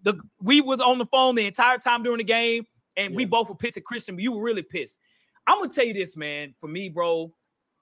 the 0.01 0.15
we 0.41 0.59
was 0.61 0.79
on 0.79 0.97
the 0.97 1.05
phone 1.05 1.35
the 1.35 1.45
entire 1.45 1.77
time 1.77 2.01
during 2.01 2.17
the 2.17 2.23
game 2.23 2.65
and 2.97 3.11
yeah. 3.11 3.17
we 3.17 3.25
both 3.25 3.49
were 3.49 3.55
pissed 3.55 3.77
at 3.77 3.83
Kristian, 3.83 4.15
but 4.15 4.21
you 4.21 4.31
were 4.31 4.43
really 4.43 4.61
pissed. 4.61 4.99
I'm 5.47 5.59
gonna 5.59 5.73
tell 5.73 5.85
you 5.85 5.93
this, 5.93 6.15
man. 6.15 6.53
For 6.57 6.67
me, 6.67 6.89
bro, 6.89 7.33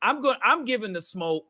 I'm 0.02 0.22
going. 0.22 0.38
I'm 0.44 0.66
giving 0.66 0.94
the 0.94 1.02
smoke. 1.02 1.46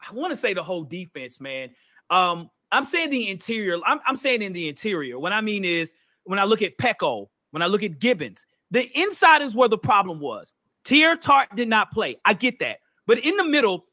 I 0.00 0.12
want 0.12 0.32
to 0.32 0.36
say 0.36 0.52
the 0.52 0.62
whole 0.62 0.82
defense, 0.82 1.40
man. 1.40 1.70
Um, 2.10 2.50
I'm 2.72 2.84
saying 2.84 3.10
the 3.10 3.28
interior. 3.30 3.78
I'm, 3.86 4.00
I'm 4.06 4.16
saying 4.16 4.42
in 4.42 4.52
the 4.52 4.68
interior. 4.68 5.18
What 5.18 5.32
I 5.32 5.40
mean 5.40 5.64
is 5.64 5.92
when 6.24 6.38
I 6.38 6.44
look 6.44 6.62
at 6.62 6.76
Peko, 6.78 7.28
when 7.50 7.62
I 7.62 7.66
look 7.66 7.82
at 7.82 7.98
Gibbens, 7.98 8.44
the 8.70 8.90
inside 8.98 9.42
is 9.42 9.54
where 9.54 9.68
the 9.68 9.78
problem 9.78 10.18
was. 10.18 10.52
Teair 10.84 11.20
Tart 11.20 11.54
did 11.54 11.68
not 11.68 11.92
play. 11.92 12.16
I 12.24 12.34
get 12.34 12.58
that, 12.58 12.78
but 13.06 13.18
in 13.18 13.36
the 13.36 13.44
middle, 13.44 13.84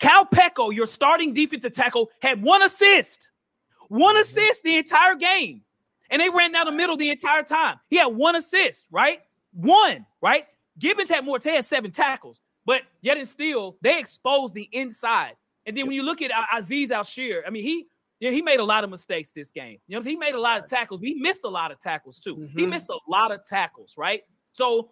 Kyle 0.00 0.26
Peko, 0.26 0.74
your 0.74 0.88
starting 0.88 1.32
defensive 1.32 1.72
tackle, 1.72 2.10
had 2.20 2.42
one 2.42 2.62
assist, 2.62 3.28
one 3.88 4.16
mm-hmm. 4.16 4.22
assist 4.22 4.64
the 4.64 4.76
entire 4.76 5.14
game 5.14 5.62
and 6.12 6.20
they 6.20 6.30
ran 6.30 6.52
down 6.52 6.66
the 6.66 6.72
middle 6.72 6.96
the 6.96 7.10
entire 7.10 7.42
time. 7.42 7.80
He 7.88 7.96
had 7.96 8.06
one 8.06 8.36
assist, 8.36 8.86
right? 8.92 9.20
One, 9.52 10.06
right? 10.20 10.46
Gibbens 10.78 11.08
had 11.08 11.24
more. 11.24 11.38
They 11.40 11.56
had 11.56 11.64
seven 11.64 11.90
tackles, 11.90 12.40
but 12.64 12.82
yet 13.00 13.16
and 13.16 13.26
still 13.26 13.76
they 13.80 13.98
exposed 13.98 14.54
the 14.54 14.68
inside. 14.70 15.32
And 15.66 15.76
then 15.76 15.86
when 15.86 15.96
you 15.96 16.02
look 16.04 16.22
at 16.22 16.30
Aziz 16.54 16.90
Al-Shaair, 16.90 17.42
I 17.46 17.50
mean, 17.50 17.64
he 17.64 17.86
you 18.20 18.30
know, 18.30 18.36
he 18.36 18.40
made 18.40 18.60
a 18.60 18.64
lot 18.64 18.84
of 18.84 18.90
mistakes 18.90 19.32
this 19.32 19.50
game. 19.50 19.78
You 19.88 19.98
know, 19.98 20.02
he 20.02 20.14
made 20.14 20.36
a 20.36 20.40
lot 20.40 20.62
of 20.62 20.68
tackles. 20.68 21.00
He 21.00 21.14
missed 21.14 21.40
a 21.42 21.48
lot 21.48 21.72
of 21.72 21.80
tackles 21.80 22.20
too. 22.20 22.36
Mm-hmm. 22.36 22.56
He 22.56 22.66
missed 22.66 22.86
a 22.88 23.10
lot 23.10 23.32
of 23.32 23.44
tackles, 23.44 23.94
right? 23.98 24.22
So 24.52 24.90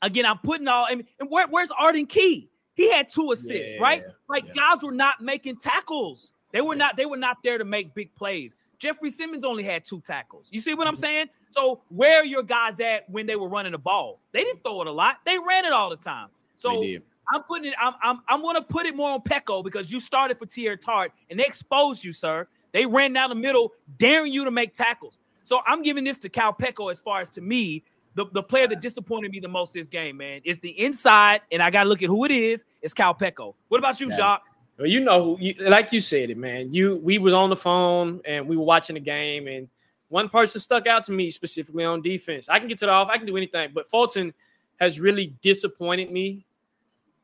again, 0.00 0.24
I'm 0.24 0.38
putting 0.38 0.68
all. 0.68 0.86
I 0.88 0.94
mean, 0.94 1.06
and 1.18 1.28
where, 1.28 1.48
where's 1.48 1.70
Arden 1.76 2.06
Key? 2.06 2.48
He 2.74 2.92
had 2.92 3.08
two 3.08 3.32
assists, 3.32 3.74
yeah, 3.74 3.82
right? 3.82 4.04
Like 4.28 4.44
yeah. 4.46 4.74
guys 4.74 4.84
were 4.84 4.92
not 4.92 5.20
making 5.20 5.56
tackles. 5.56 6.30
They 6.52 6.60
were 6.60 6.76
not. 6.76 6.96
They 6.96 7.06
were 7.06 7.16
not 7.16 7.38
there 7.42 7.58
to 7.58 7.64
make 7.64 7.94
big 7.94 8.14
plays. 8.14 8.54
Jeffery 8.78 9.10
Simmons 9.10 9.44
only 9.44 9.64
had 9.64 9.84
two 9.84 10.00
tackles. 10.00 10.48
You 10.52 10.60
see 10.60 10.74
what 10.74 10.86
I'm 10.86 10.96
saying? 10.96 11.26
So 11.50 11.80
where 11.88 12.22
are 12.22 12.24
your 12.24 12.42
guys 12.42 12.80
at 12.80 13.08
when 13.10 13.26
they 13.26 13.36
were 13.36 13.48
running 13.48 13.72
the 13.72 13.78
ball? 13.78 14.20
They 14.32 14.42
didn't 14.44 14.62
throw 14.62 14.80
it 14.82 14.86
a 14.86 14.92
lot. 14.92 15.16
They 15.24 15.38
ran 15.38 15.64
it 15.64 15.72
all 15.72 15.90
the 15.90 15.96
time. 15.96 16.28
So 16.58 16.84
I'm 17.32 17.42
putting 17.42 17.66
it. 17.72 17.74
I'm 17.80 17.94
I'm 18.02 18.20
I'm 18.28 18.42
gonna 18.42 18.62
put 18.62 18.86
it 18.86 18.96
more 18.96 19.10
on 19.10 19.20
Peko 19.20 19.62
because 19.62 19.90
you 19.90 20.00
started 20.00 20.38
for 20.38 20.46
Teair 20.46 20.80
Tart 20.80 21.12
and 21.30 21.38
they 21.38 21.44
exposed 21.44 22.04
you, 22.04 22.12
sir. 22.12 22.46
They 22.72 22.86
ran 22.86 23.12
down 23.12 23.30
the 23.30 23.34
middle, 23.34 23.72
daring 23.98 24.32
you 24.32 24.44
to 24.44 24.50
make 24.50 24.74
tackles. 24.74 25.18
So 25.42 25.60
I'm 25.66 25.82
giving 25.82 26.04
this 26.04 26.18
to 26.18 26.28
Kyle 26.28 26.52
Peko 26.52 26.90
as 26.90 27.00
far 27.00 27.20
as 27.20 27.30
to 27.30 27.40
me, 27.40 27.82
the, 28.14 28.26
the 28.32 28.42
player 28.42 28.68
that 28.68 28.82
disappointed 28.82 29.30
me 29.30 29.40
the 29.40 29.48
most 29.48 29.72
this 29.72 29.88
game, 29.88 30.18
man, 30.18 30.40
is 30.44 30.58
the 30.58 30.78
inside, 30.78 31.40
and 31.50 31.62
I 31.62 31.70
gotta 31.70 31.88
look 31.88 32.02
at 32.02 32.08
who 32.08 32.24
it 32.24 32.30
is. 32.30 32.64
It's 32.82 32.92
Kyle 32.92 33.14
Peko. 33.14 33.54
What 33.68 33.78
about 33.78 34.00
you, 34.00 34.10
Jacques? 34.14 34.47
You 34.80 35.00
know, 35.00 35.36
you, 35.40 35.54
like 35.58 35.92
you 35.92 36.00
said 36.00 36.30
it, 36.30 36.38
man. 36.38 36.72
You 36.72 36.96
we 37.02 37.18
was 37.18 37.34
on 37.34 37.50
the 37.50 37.56
phone 37.56 38.20
and 38.24 38.46
we 38.46 38.56
were 38.56 38.64
watching 38.64 38.94
the 38.94 39.00
game, 39.00 39.48
and 39.48 39.68
one 40.08 40.28
person 40.28 40.60
stuck 40.60 40.86
out 40.86 41.04
to 41.04 41.12
me 41.12 41.30
specifically 41.30 41.84
on 41.84 42.00
defense. 42.00 42.48
I 42.48 42.58
can 42.58 42.68
get 42.68 42.78
to 42.78 42.86
the 42.86 42.92
off, 42.92 43.08
I 43.08 43.18
can 43.18 43.26
do 43.26 43.36
anything, 43.36 43.70
but 43.74 43.90
Fulton 43.90 44.32
has 44.78 45.00
really 45.00 45.34
disappointed 45.42 46.10
me 46.10 46.46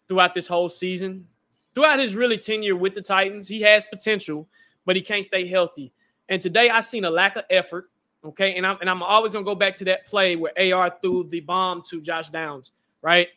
throughout 0.09 0.35
this 0.35 0.47
whole 0.47 0.69
season. 0.69 1.27
Throughout 1.75 1.99
his 1.99 2.15
really 2.15 2.39
tenure 2.39 2.77
with 2.77 2.95
the 2.95 3.03
Titans, 3.03 3.49
he 3.49 3.61
has 3.63 3.87
potential, 3.87 4.49
but 4.85 4.97
he 4.97 5.03
can't 5.03 5.25
stay 5.25 5.47
healthy. 5.47 5.93
And 6.29 6.41
today 6.41 6.71
I 6.71 6.81
seen 6.81 7.05
a 7.05 7.11
lack 7.11 7.37
of 7.37 7.45
effort. 7.51 7.91
Okay, 8.25 8.57
and 8.57 8.67
I'm 8.67 8.79
and 8.81 8.89
I'm 8.89 9.03
always 9.03 9.33
gonna 9.33 9.45
go 9.45 9.55
back 9.55 9.77
to 9.77 9.85
that 9.85 10.07
play 10.07 10.35
where 10.35 10.53
AR 10.75 10.97
threw 11.03 11.29
the 11.29 11.41
bomb 11.41 11.83
to 11.91 12.01
Josh 12.01 12.31
Downs, 12.31 12.73
right? 13.03 13.29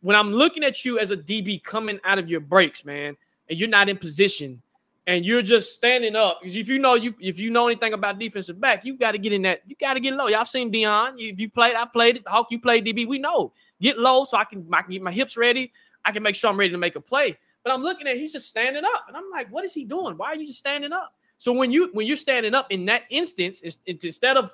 When 0.00 0.14
I'm 0.14 0.32
looking 0.32 0.62
at 0.64 0.84
you 0.84 0.98
as 0.98 1.10
a 1.10 1.16
DB 1.16 1.62
coming 1.64 1.98
out 2.04 2.18
of 2.18 2.28
your 2.28 2.40
breaks, 2.40 2.84
man, 2.84 3.16
and 3.48 3.58
you're 3.58 3.68
not 3.68 3.88
in 3.88 3.96
position 3.96 4.62
and 5.06 5.24
you're 5.24 5.42
just 5.42 5.74
standing 5.74 6.14
up 6.14 6.40
because 6.40 6.54
if 6.54 6.68
you 6.68 6.78
know 6.78 6.94
you 6.94 7.14
if 7.18 7.38
you 7.38 7.50
know 7.50 7.66
anything 7.66 7.94
about 7.94 8.18
defensive 8.18 8.60
back, 8.60 8.84
you 8.84 8.96
got 8.96 9.12
to 9.12 9.18
get 9.18 9.32
in 9.32 9.42
that. 9.42 9.62
You 9.66 9.74
got 9.80 9.94
to 9.94 10.00
get 10.00 10.14
low. 10.14 10.26
Y'all 10.26 10.44
seen 10.44 10.70
Dion? 10.70 11.14
If 11.18 11.40
you 11.40 11.48
played, 11.48 11.74
I 11.74 11.86
played 11.86 12.16
it. 12.16 12.22
Hawk, 12.26 12.48
you 12.50 12.60
played 12.60 12.84
DB. 12.84 13.08
We 13.08 13.18
know 13.18 13.52
get 13.80 13.98
low 13.98 14.24
so 14.24 14.36
I 14.36 14.44
can 14.44 14.66
I 14.72 14.82
can 14.82 14.92
get 14.92 15.02
my 15.02 15.12
hips 15.12 15.36
ready. 15.36 15.72
I 16.04 16.12
can 16.12 16.22
make 16.22 16.34
sure 16.34 16.50
I'm 16.50 16.58
ready 16.58 16.72
to 16.72 16.78
make 16.78 16.94
a 16.94 17.00
play. 17.00 17.38
But 17.64 17.72
I'm 17.72 17.82
looking 17.82 18.06
at 18.06 18.16
he's 18.16 18.32
just 18.32 18.48
standing 18.48 18.84
up, 18.84 19.04
and 19.08 19.16
I'm 19.16 19.30
like, 19.30 19.50
what 19.50 19.64
is 19.64 19.72
he 19.72 19.84
doing? 19.84 20.16
Why 20.16 20.28
are 20.28 20.36
you 20.36 20.46
just 20.46 20.58
standing 20.58 20.92
up? 20.92 21.14
So 21.38 21.52
when 21.52 21.70
you 21.70 21.90
when 21.92 22.06
you're 22.06 22.16
standing 22.16 22.54
up 22.54 22.66
in 22.70 22.84
that 22.86 23.04
instance, 23.10 23.62
instead 23.86 24.36
of 24.36 24.52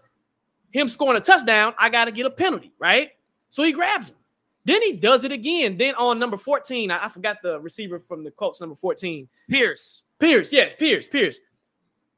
him 0.71 0.89
scoring 0.89 1.17
a 1.17 1.21
touchdown, 1.21 1.75
I 1.79 1.89
got 1.89 2.05
to 2.07 2.13
get 2.13 2.27
a 2.27 2.31
penalty, 2.31 2.73
right? 2.79 3.11
So 3.51 3.63
he 3.63 3.73
grabs 3.73 4.09
him. 4.11 4.17
Then 4.65 4.83
he 4.83 4.95
does 4.95 5.25
it 5.25 5.33
again. 5.33 5.77
Then 5.77 5.95
on 5.97 6.19
number 6.19 6.37
14, 6.37 6.91
I, 6.91 7.05
I 7.05 7.09
forgot 7.09 7.39
the 7.43 7.61
receiver 7.61 7.99
from 7.99 8.25
the 8.25 8.31
Colts, 8.31 8.61
number 8.61 8.77
14. 8.77 9.29
Pierce. 9.51 10.03
Pierce, 10.19 10.53
yes, 10.53 10.73
Pierce, 10.79 11.07
Pierce. 11.07 11.39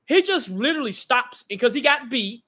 He 0.06 0.22
just 0.22 0.48
literally 0.50 0.92
stops 0.92 1.44
because 1.48 1.74
he 1.74 1.80
got 1.80 2.08
beat 2.08 2.44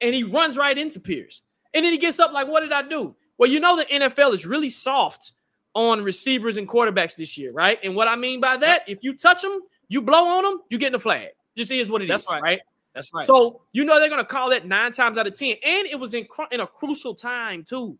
and 0.00 0.14
he 0.14 0.24
runs 0.24 0.56
right 0.56 0.76
into 0.76 1.00
Pierce. 1.00 1.42
And 1.72 1.84
then 1.84 1.92
he 1.92 1.98
gets 1.98 2.18
up 2.18 2.32
like, 2.32 2.48
what 2.48 2.60
did 2.60 2.72
I 2.72 2.82
do? 2.82 3.14
Well, 3.38 3.48
you 3.48 3.60
know 3.60 3.76
the 3.76 3.86
NFL 3.86 4.34
is 4.34 4.44
really 4.44 4.68
soft 4.68 5.32
on 5.74 6.02
receivers 6.02 6.56
and 6.56 6.68
quarterbacks 6.68 7.16
this 7.16 7.38
year, 7.38 7.52
right? 7.52 7.78
And 7.82 7.94
what 7.94 8.08
I 8.08 8.16
mean 8.16 8.40
by 8.40 8.56
that, 8.58 8.82
if 8.86 9.02
you 9.02 9.16
touch 9.16 9.40
them, 9.40 9.60
you 9.88 10.02
blow 10.02 10.26
on 10.26 10.42
them, 10.42 10.60
you 10.68 10.78
get 10.78 10.92
the 10.92 10.98
flag. 10.98 11.28
Just 11.56 11.70
is 11.70 11.88
what 11.88 12.02
it 12.02 12.08
That's 12.08 12.24
is, 12.24 12.28
right. 12.30 12.42
right? 12.42 12.60
That's 12.94 13.12
right. 13.14 13.24
So 13.24 13.62
you 13.72 13.84
know 13.84 14.00
they're 14.00 14.08
gonna 14.08 14.24
call 14.24 14.50
that 14.50 14.66
nine 14.66 14.92
times 14.92 15.16
out 15.16 15.26
of 15.26 15.34
ten, 15.34 15.56
and 15.64 15.86
it 15.86 15.98
was 15.98 16.14
in 16.14 16.26
in 16.50 16.60
a 16.60 16.66
crucial 16.66 17.14
time 17.14 17.64
too, 17.64 17.96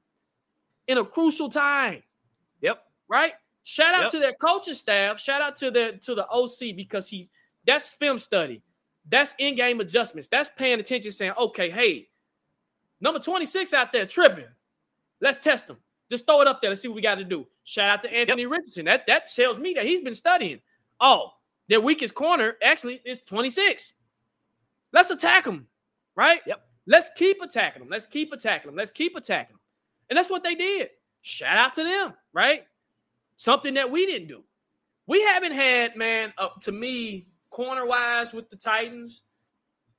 in 0.90 0.98
a 0.98 1.04
crucial 1.04 1.48
time. 1.48 2.02
Yep. 2.62 2.82
Right. 3.08 3.32
Shout 3.62 3.94
out 3.94 4.02
Yep. 4.02 4.10
to 4.12 4.18
their 4.18 4.32
coaching 4.34 4.74
staff. 4.74 5.20
Shout 5.20 5.40
out 5.40 5.56
to 5.58 5.70
the 5.70 6.00
to 6.04 6.14
the 6.16 6.26
OC 6.28 6.72
because 6.74 7.08
he 7.08 7.30
that's 7.64 7.92
film 7.94 8.18
study. 8.18 8.62
That's 9.08 9.34
in-game 9.38 9.80
adjustments. 9.80 10.28
That's 10.28 10.50
paying 10.56 10.80
attention, 10.80 11.12
saying, 11.12 11.32
okay, 11.38 11.70
hey, 11.70 12.08
number 13.00 13.20
26 13.20 13.72
out 13.72 13.92
there 13.92 14.04
tripping. 14.04 14.44
Let's 15.20 15.38
test 15.38 15.70
him. 15.70 15.76
Just 16.10 16.26
throw 16.26 16.40
it 16.40 16.48
up 16.48 16.60
there. 16.60 16.70
Let's 16.70 16.82
see 16.82 16.88
what 16.88 16.96
we 16.96 17.02
got 17.02 17.16
to 17.16 17.24
do. 17.24 17.46
Shout 17.64 17.88
out 17.88 18.02
to 18.02 18.12
Anthony 18.12 18.46
Richardson. 18.46 18.86
That 18.86 19.06
that 19.06 19.32
tells 19.32 19.58
me 19.60 19.74
that 19.74 19.86
he's 19.86 20.00
been 20.00 20.14
studying. 20.14 20.60
Oh, 21.00 21.30
their 21.68 21.80
weakest 21.80 22.14
corner 22.14 22.56
actually 22.62 23.00
is 23.04 23.20
26. 23.26 23.92
Let's 24.92 25.10
attack 25.10 25.46
him, 25.46 25.68
right? 26.16 26.40
Yep. 26.46 26.60
Let's 26.86 27.10
keep 27.16 27.40
attacking 27.42 27.82
them. 27.82 27.88
Let's 27.90 28.06
keep 28.06 28.32
attacking 28.32 28.68
them. 28.68 28.76
Let's 28.76 28.90
keep 28.90 29.14
attacking 29.14 29.54
them. 29.54 29.59
And 30.10 30.16
that's 30.18 30.28
what 30.30 30.42
they 30.44 30.54
did. 30.54 30.90
Shout 31.22 31.56
out 31.56 31.74
to 31.74 31.84
them, 31.84 32.14
right? 32.32 32.64
Something 33.36 33.74
that 33.74 33.90
we 33.90 34.04
didn't 34.06 34.28
do. 34.28 34.42
We 35.06 35.22
haven't 35.22 35.52
had, 35.52 35.96
man, 35.96 36.32
up 36.38 36.60
to 36.62 36.72
me, 36.72 37.28
corner 37.50 37.86
wise 37.86 38.32
with 38.32 38.50
the 38.50 38.56
Titans, 38.56 39.22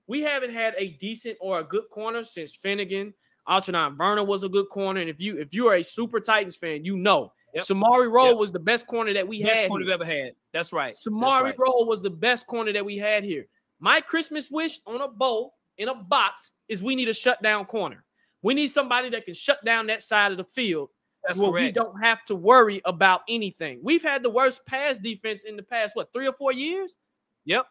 we 0.08 0.22
haven't 0.22 0.54
had 0.54 0.74
a 0.78 0.90
decent 1.00 1.38
or 1.42 1.60
a 1.60 1.64
good 1.64 1.90
corner 1.90 2.24
since 2.24 2.56
Finnegan. 2.56 3.14
Alterraun 3.48 3.98
Verner 3.98 4.24
was 4.24 4.44
a 4.44 4.50
good 4.50 4.70
corner. 4.70 5.02
And 5.02 5.10
if 5.10 5.20
you 5.20 5.38
if 5.38 5.54
you 5.54 5.68
are 5.68 5.76
a 5.76 5.84
super 5.84 6.20
Titans 6.20 6.56
fan, 6.56 6.86
you 6.86 6.98
know 6.98 7.34
Yep. 7.54 7.64
Samari 7.66 8.10
Rolle 8.10 8.28
Yep. 8.30 8.38
was 8.38 8.52
the 8.54 8.60
best 8.60 8.88
corner 8.88 9.14
that 9.14 9.28
we 9.28 9.44
Best 9.44 9.56
had. 9.62 9.70
corner 9.70 9.84
we've 9.86 9.94
ever 9.94 10.06
had. 10.06 10.32
That's 10.54 10.72
right. 10.72 10.94
That's 10.94 11.06
Samari 11.06 11.44
right. 11.44 11.60
Rolle 11.60 11.86
was 11.86 12.02
the 12.02 12.10
best 12.10 12.48
corner 12.48 12.72
that 12.72 12.86
we 12.86 12.98
had 12.98 13.24
here. 13.26 13.48
My 13.80 14.00
Christmas 14.00 14.50
wish 14.50 14.80
on 14.86 15.02
a 15.02 15.08
bowl 15.10 15.56
in 15.78 15.90
a 15.90 15.96
box 15.96 16.52
is 16.70 16.82
we 16.82 16.96
need 16.96 17.10
a 17.10 17.14
shutdown 17.14 17.66
corner. 17.66 18.06
We 18.42 18.54
need 18.54 18.70
somebody 18.70 19.10
that 19.10 19.26
can 19.26 19.34
shut 19.34 19.64
down 19.64 19.88
that 19.88 20.04
side 20.04 20.32
of 20.32 20.38
the 20.38 20.44
field 20.44 20.90
That's 21.26 21.40
where 21.40 21.52
we 21.52 21.72
don't 21.72 22.02
have 22.02 22.26
to 22.26 22.36
worry 22.36 22.82
about 22.86 23.22
anything. 23.30 23.80
We've 23.84 24.02
had 24.02 24.24
the 24.24 24.30
worst 24.30 24.66
pass 24.66 24.98
defense 24.98 25.44
in 25.44 25.56
the 25.56 25.64
past, 25.64 25.96
what, 25.96 26.12
three 26.14 26.28
or 26.28 26.34
four 26.34 26.52
years? 26.52 26.98
Yep. 27.46 27.68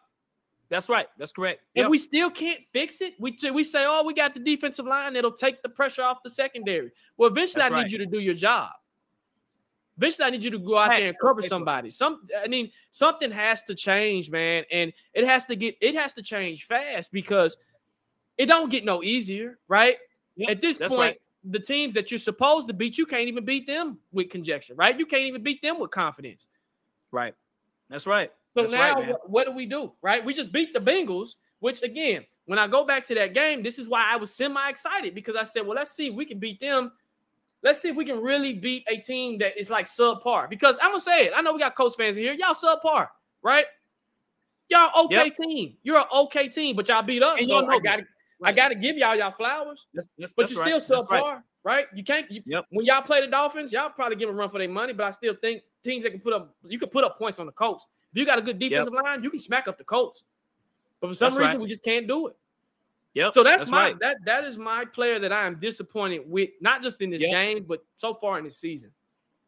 That's 0.69 0.87
right. 0.87 1.07
That's 1.17 1.33
correct. 1.33 1.59
And 1.75 1.89
we 1.89 1.97
still 1.97 2.29
can't 2.29 2.61
fix 2.71 3.01
it. 3.01 3.15
We, 3.19 3.37
we 3.53 3.65
say, 3.65 3.83
oh, 3.85 4.05
we 4.05 4.13
got 4.13 4.33
the 4.33 4.39
defensive 4.39 4.85
line 4.85 5.13
that'll 5.13 5.33
take 5.33 5.61
the 5.61 5.69
pressure 5.69 6.01
off 6.01 6.23
the 6.23 6.29
secondary. 6.29 6.91
Well, 7.17 7.29
eventually 7.29 7.63
That's 7.63 7.73
I 7.73 7.83
need 7.83 7.91
you 7.91 7.97
to 7.97 8.05
do 8.05 8.19
your 8.19 8.35
job. 8.35 8.69
Eventually, 9.97 10.25
I 10.25 10.29
need 10.29 10.43
you 10.45 10.51
to 10.51 10.57
go 10.57 10.77
out 10.77 10.87
there 10.87 11.07
and 11.07 11.19
cover 11.19 11.41
somebody. 11.41 11.91
Some, 11.91 12.21
I 12.41 12.47
mean, 12.47 12.71
something 12.91 13.29
has 13.29 13.61
to 13.63 13.75
change, 13.75 14.31
man, 14.31 14.63
and 14.71 14.93
it 15.13 15.25
has 15.25 15.45
to 15.47 15.55
get, 15.55 15.75
it 15.81 15.93
has 15.95 16.13
to 16.13 16.23
change 16.23 16.65
fast 16.65 17.11
because 17.11 17.57
it 18.37 18.45
don't 18.45 18.71
get 18.71 18.85
no 18.85 19.03
easier, 19.03 19.59
right? 19.67 19.97
Yep, 20.37 20.49
At 20.49 20.61
this 20.61 20.77
point, 20.77 20.91
right. 20.97 21.21
the 21.43 21.59
teams 21.59 21.93
that 21.95 22.11
you're 22.11 22.19
supposed 22.19 22.67
to 22.67 22.73
beat, 22.73 22.97
you 22.97 23.05
can't 23.05 23.27
even 23.27 23.45
beat 23.45 23.67
them 23.67 23.99
with 24.11 24.29
conjecture, 24.29 24.73
right? 24.75 24.97
You 24.97 25.05
can't 25.05 25.23
even 25.23 25.43
beat 25.43 25.61
them 25.61 25.79
with 25.79 25.91
confidence. 25.91 26.47
Right. 27.11 27.35
That's 27.89 28.07
right. 28.07 28.31
So 28.53 28.61
That's 28.61 28.73
now, 28.73 28.95
right, 28.95 29.07
what, 29.09 29.29
what 29.29 29.45
do 29.45 29.51
we 29.51 29.65
do? 29.65 29.93
Right? 30.01 30.23
We 30.23 30.33
just 30.33 30.51
beat 30.51 30.73
the 30.73 30.79
Bengals, 30.79 31.35
which 31.59 31.81
again, 31.83 32.25
when 32.45 32.59
I 32.59 32.67
go 32.67 32.85
back 32.85 33.05
to 33.07 33.15
that 33.15 33.33
game, 33.33 33.63
this 33.63 33.79
is 33.79 33.87
why 33.87 34.05
I 34.09 34.15
was 34.15 34.33
semi 34.33 34.69
excited 34.69 35.15
because 35.15 35.35
I 35.35 35.43
said, 35.43 35.65
well, 35.65 35.75
let's 35.75 35.91
see 35.91 36.07
if 36.07 36.13
we 36.13 36.25
can 36.25 36.39
beat 36.39 36.59
them. 36.59 36.91
Let's 37.63 37.81
see 37.81 37.89
if 37.89 37.95
we 37.95 38.05
can 38.05 38.21
really 38.21 38.53
beat 38.53 38.83
a 38.89 38.97
team 38.97 39.37
that 39.39 39.57
is 39.59 39.69
like 39.69 39.85
subpar. 39.85 40.49
Because 40.49 40.77
I'm 40.81 40.89
gonna 40.91 41.01
say 41.01 41.25
it. 41.25 41.33
I 41.35 41.41
know 41.41 41.53
we 41.53 41.59
got 41.59 41.75
Colts 41.75 41.95
fans 41.95 42.17
in 42.17 42.23
here. 42.23 42.33
Y'all 42.33 42.55
subpar, 42.55 43.07
right? 43.43 43.65
Y'all 44.69 45.05
okay 45.05 45.25
Yep. 45.25 45.35
team. 45.35 45.77
You're 45.83 45.99
an 45.99 46.05
okay 46.13 46.49
team, 46.49 46.75
but 46.75 46.87
y'all 46.87 47.03
beat 47.03 47.21
us. 47.21 47.37
And 47.39 47.47
so 47.47 47.59
y'all 47.59 47.67
know 47.67 47.77
I 47.77 47.79
got 47.79 47.99
I 48.43 48.51
got 48.51 48.69
to 48.69 48.75
give 48.75 48.97
y'all 48.97 49.15
y'all 49.15 49.31
flowers. 49.31 49.87
That's, 49.93 50.09
that's, 50.17 50.33
But 50.33 50.43
that's 50.43 50.53
you're 50.53 50.63
right. 50.63 50.83
still 50.83 51.03
subpar, 51.03 51.09
right. 51.09 51.41
right. 51.63 51.85
You 51.93 52.03
can't. 52.03 52.29
You, 52.31 52.41
Yep. 52.45 52.65
When 52.71 52.85
y'all 52.85 53.01
play 53.01 53.21
the 53.21 53.27
Dolphins, 53.27 53.71
y'all 53.71 53.89
probably 53.89 54.15
give 54.15 54.27
them 54.27 54.35
a 54.35 54.39
run 54.39 54.49
for 54.49 54.57
their 54.57 54.69
money. 54.69 54.93
But 54.93 55.05
I 55.05 55.11
still 55.11 55.35
think 55.35 55.63
teams 55.83 56.03
that 56.03 56.11
can 56.11 56.19
put 56.19 56.33
up, 56.33 56.55
you 56.65 56.79
can 56.79 56.89
put 56.89 57.03
up 57.03 57.17
points 57.17 57.39
on 57.39 57.45
the 57.45 57.51
Colts. 57.51 57.85
If 58.13 58.19
you 58.19 58.25
got 58.25 58.39
a 58.39 58.41
good 58.41 58.59
defensive 58.59 58.93
line, 58.93 59.23
you 59.23 59.29
can 59.29 59.39
smack 59.39 59.67
up 59.67 59.77
the 59.77 59.83
Colts. 59.83 60.23
But 60.99 61.09
for 61.09 61.13
some 61.13 61.29
reason, 61.33 61.45
right. 61.45 61.59
we 61.59 61.67
just 61.67 61.83
can't 61.83 62.07
do 62.07 62.27
it. 62.27 62.35
Yep. 63.13 63.33
So 63.33 63.43
that's, 63.43 63.69
my 63.69 63.93
that 63.99 64.17
that 64.25 64.43
is 64.45 64.57
my 64.57 64.85
player 64.85 65.19
that 65.19 65.33
I 65.33 65.45
am 65.45 65.59
disappointed 65.59 66.21
with, 66.25 66.49
not 66.61 66.81
just 66.81 67.01
in 67.01 67.09
this 67.09 67.21
Yep. 67.21 67.31
game, 67.31 67.65
but 67.67 67.83
so 67.97 68.13
far 68.13 68.37
in 68.37 68.45
this 68.45 68.57
season. 68.57 68.91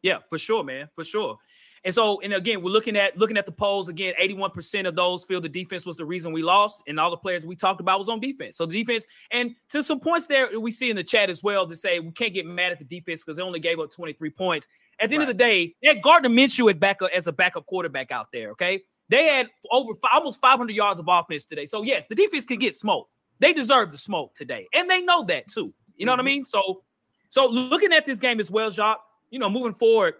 Yeah, 0.02 0.18
for 0.28 0.36
sure, 0.36 0.62
man, 0.62 0.88
for 0.94 1.02
sure. 1.02 1.38
And 1.84 1.94
so, 1.94 2.18
and 2.22 2.32
again, 2.32 2.62
we're 2.62 2.70
looking 2.70 2.96
at 2.96 3.14
looking 3.18 3.36
at 3.36 3.44
the 3.44 3.52
polls 3.52 3.90
again. 3.90 4.14
Eighty-one 4.18 4.52
percent 4.52 4.86
of 4.86 4.96
those 4.96 5.22
feel 5.24 5.38
the 5.40 5.50
defense 5.50 5.84
was 5.84 5.96
the 5.96 6.04
reason 6.06 6.32
we 6.32 6.42
lost, 6.42 6.82
and 6.86 6.98
all 6.98 7.10
the 7.10 7.16
players 7.18 7.44
we 7.44 7.56
talked 7.56 7.78
about 7.78 7.98
was 7.98 8.08
on 8.08 8.20
defense. 8.20 8.56
So 8.56 8.64
the 8.64 8.72
defense, 8.72 9.04
and 9.30 9.54
to 9.68 9.82
some 9.82 10.00
points 10.00 10.26
there, 10.26 10.58
we 10.58 10.70
see 10.70 10.88
in 10.88 10.96
the 10.96 11.04
chat 11.04 11.28
as 11.28 11.42
well 11.42 11.66
to 11.66 11.76
say 11.76 12.00
we 12.00 12.10
can't 12.12 12.32
get 12.32 12.46
mad 12.46 12.72
at 12.72 12.78
the 12.78 12.86
defense 12.86 13.20
because 13.20 13.36
they 13.36 13.42
only 13.42 13.60
gave 13.60 13.78
up 13.78 13.90
twenty-three 13.90 14.30
points. 14.30 14.66
At 14.98 15.10
the 15.10 15.16
end 15.16 15.24
of 15.24 15.28
the 15.28 15.34
day, 15.34 15.74
they 15.82 15.88
had 15.88 16.00
Gardner 16.00 16.30
Minshew 16.30 16.70
at 16.70 16.80
backup 16.80 17.10
as 17.14 17.26
a 17.26 17.32
backup 17.32 17.66
quarterback 17.66 18.10
out 18.10 18.28
there. 18.32 18.52
Okay, 18.52 18.80
they 19.10 19.26
had 19.26 19.50
over 19.70 19.92
fi- 19.92 20.14
almost 20.14 20.40
five 20.40 20.56
hundred 20.56 20.76
yards 20.76 20.98
of 20.98 21.06
offense 21.06 21.44
today. 21.44 21.66
So 21.66 21.82
yes, 21.82 22.06
the 22.06 22.14
defense 22.14 22.46
could 22.46 22.60
get 22.60 22.74
smoked. 22.74 23.10
They 23.40 23.52
deserve 23.52 23.90
the 23.90 23.98
smoke 23.98 24.32
today, 24.32 24.68
and 24.72 24.88
they 24.88 25.02
know 25.02 25.24
that 25.26 25.48
too. 25.48 25.74
You 25.96 26.06
know 26.06 26.12
what 26.12 26.20
I 26.20 26.22
mm-hmm. 26.22 26.26
mean? 26.28 26.44
So, 26.46 26.82
so 27.28 27.46
looking 27.46 27.92
at 27.92 28.06
this 28.06 28.20
game 28.20 28.40
as 28.40 28.50
well, 28.50 28.70
Jacques. 28.70 29.02
You 29.30 29.40
know, 29.40 29.50
moving 29.50 29.74
forward. 29.74 30.14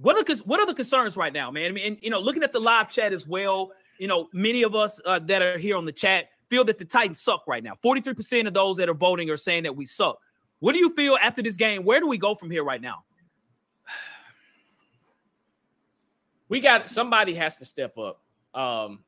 What 0.00 0.16
are 0.16 0.36
what 0.44 0.60
are 0.60 0.66
the 0.66 0.74
concerns 0.74 1.16
right 1.16 1.32
now, 1.32 1.50
man? 1.50 1.70
I 1.70 1.72
mean, 1.72 1.86
and, 1.86 1.98
you 2.00 2.10
know, 2.10 2.20
looking 2.20 2.42
at 2.42 2.52
the 2.52 2.60
live 2.60 2.88
chat 2.88 3.12
as 3.12 3.26
well, 3.28 3.72
you 3.98 4.08
know, 4.08 4.28
many 4.32 4.62
of 4.62 4.74
us 4.74 5.00
uh, 5.04 5.18
that 5.26 5.42
are 5.42 5.58
here 5.58 5.76
on 5.76 5.84
the 5.84 5.92
chat 5.92 6.30
feel 6.48 6.64
that 6.64 6.78
the 6.78 6.86
Titans 6.86 7.20
suck 7.20 7.44
right 7.46 7.62
now. 7.62 7.74
Forty 7.82 8.00
three 8.00 8.14
percent 8.14 8.48
of 8.48 8.54
those 8.54 8.78
that 8.78 8.88
are 8.88 8.94
voting 8.94 9.28
are 9.28 9.36
saying 9.36 9.64
that 9.64 9.76
we 9.76 9.84
suck. 9.84 10.18
What 10.60 10.72
do 10.72 10.78
you 10.78 10.94
feel 10.94 11.18
after 11.20 11.42
this 11.42 11.56
game? 11.56 11.84
Where 11.84 12.00
do 12.00 12.06
we 12.06 12.16
go 12.16 12.34
from 12.34 12.50
here 12.50 12.64
right 12.64 12.80
now? 12.80 13.04
we 16.48 16.60
got 16.60 16.88
somebody 16.88 17.34
has 17.34 17.56
to 17.58 17.64
step 17.66 17.98
up. 17.98 18.20
Um, 18.54 19.00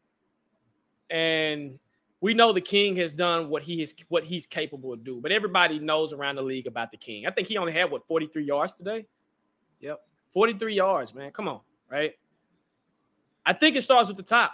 and 1.11 1.79
we 2.21 2.35
know 2.35 2.53
the 2.53 2.61
king 2.61 2.97
has 2.97 3.13
done 3.13 3.49
what 3.49 3.63
he 3.63 3.83
is 3.83 3.95
what 4.09 4.25
he's 4.25 4.47
capable 4.47 4.93
of 4.93 5.05
do, 5.05 5.21
but 5.23 5.33
everybody 5.33 5.79
knows 5.79 6.13
around 6.13 6.37
the 6.37 6.43
league 6.43 6.67
about 6.67 6.91
the 6.91 6.99
king. 6.99 7.27
I 7.27 7.31
think 7.31 7.49
he 7.49 7.57
only 7.57 7.73
had 7.73 7.91
what 7.91 8.07
43 8.07 8.45
yards 8.45 8.75
today. 8.75 9.07
Yep. 9.81 10.01
43 10.33 10.75
yards, 10.75 11.15
man. 11.15 11.31
Come 11.31 11.49
on, 11.49 11.61
right? 11.91 12.13
I 13.45 13.53
think 13.53 13.77
it 13.77 13.83
starts 13.83 14.09
with 14.09 14.17
the 14.17 14.23
top. 14.23 14.53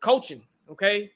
Coaching, 0.00 0.42
okay? 0.70 1.12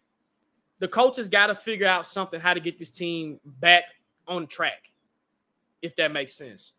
The 0.80 0.88
coaches 0.88 1.28
got 1.28 1.46
to 1.46 1.54
figure 1.54 1.86
out 1.86 2.06
something 2.06 2.40
how 2.40 2.54
to 2.54 2.60
get 2.60 2.78
this 2.78 2.90
team 2.90 3.40
back 3.44 3.84
on 4.26 4.46
track. 4.46 4.90
If 5.80 5.96
that 5.96 6.12
makes 6.12 6.34
sense. 6.34 6.72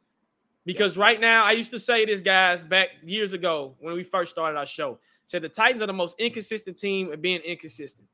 Because 0.66 0.98
right 0.98 1.22
now, 1.22 1.46
I 1.46 1.52
used 1.52 1.72
to 1.72 1.80
say 1.80 2.06
this, 2.06 2.22
guys, 2.22 2.64
back 2.64 2.90
years 3.04 3.34
ago 3.34 3.76
when 3.80 3.94
we 3.94 4.04
first 4.04 4.32
started 4.32 4.58
our 4.58 4.66
show. 4.66 5.00
Said 5.28 5.44
the 5.44 5.50
Titans 5.50 5.82
are 5.82 5.88
the 5.88 5.94
most 5.94 6.16
inconsistent 6.20 6.78
team 6.78 7.12
at 7.14 7.22
being 7.22 7.42
inconsistent. 7.42 8.08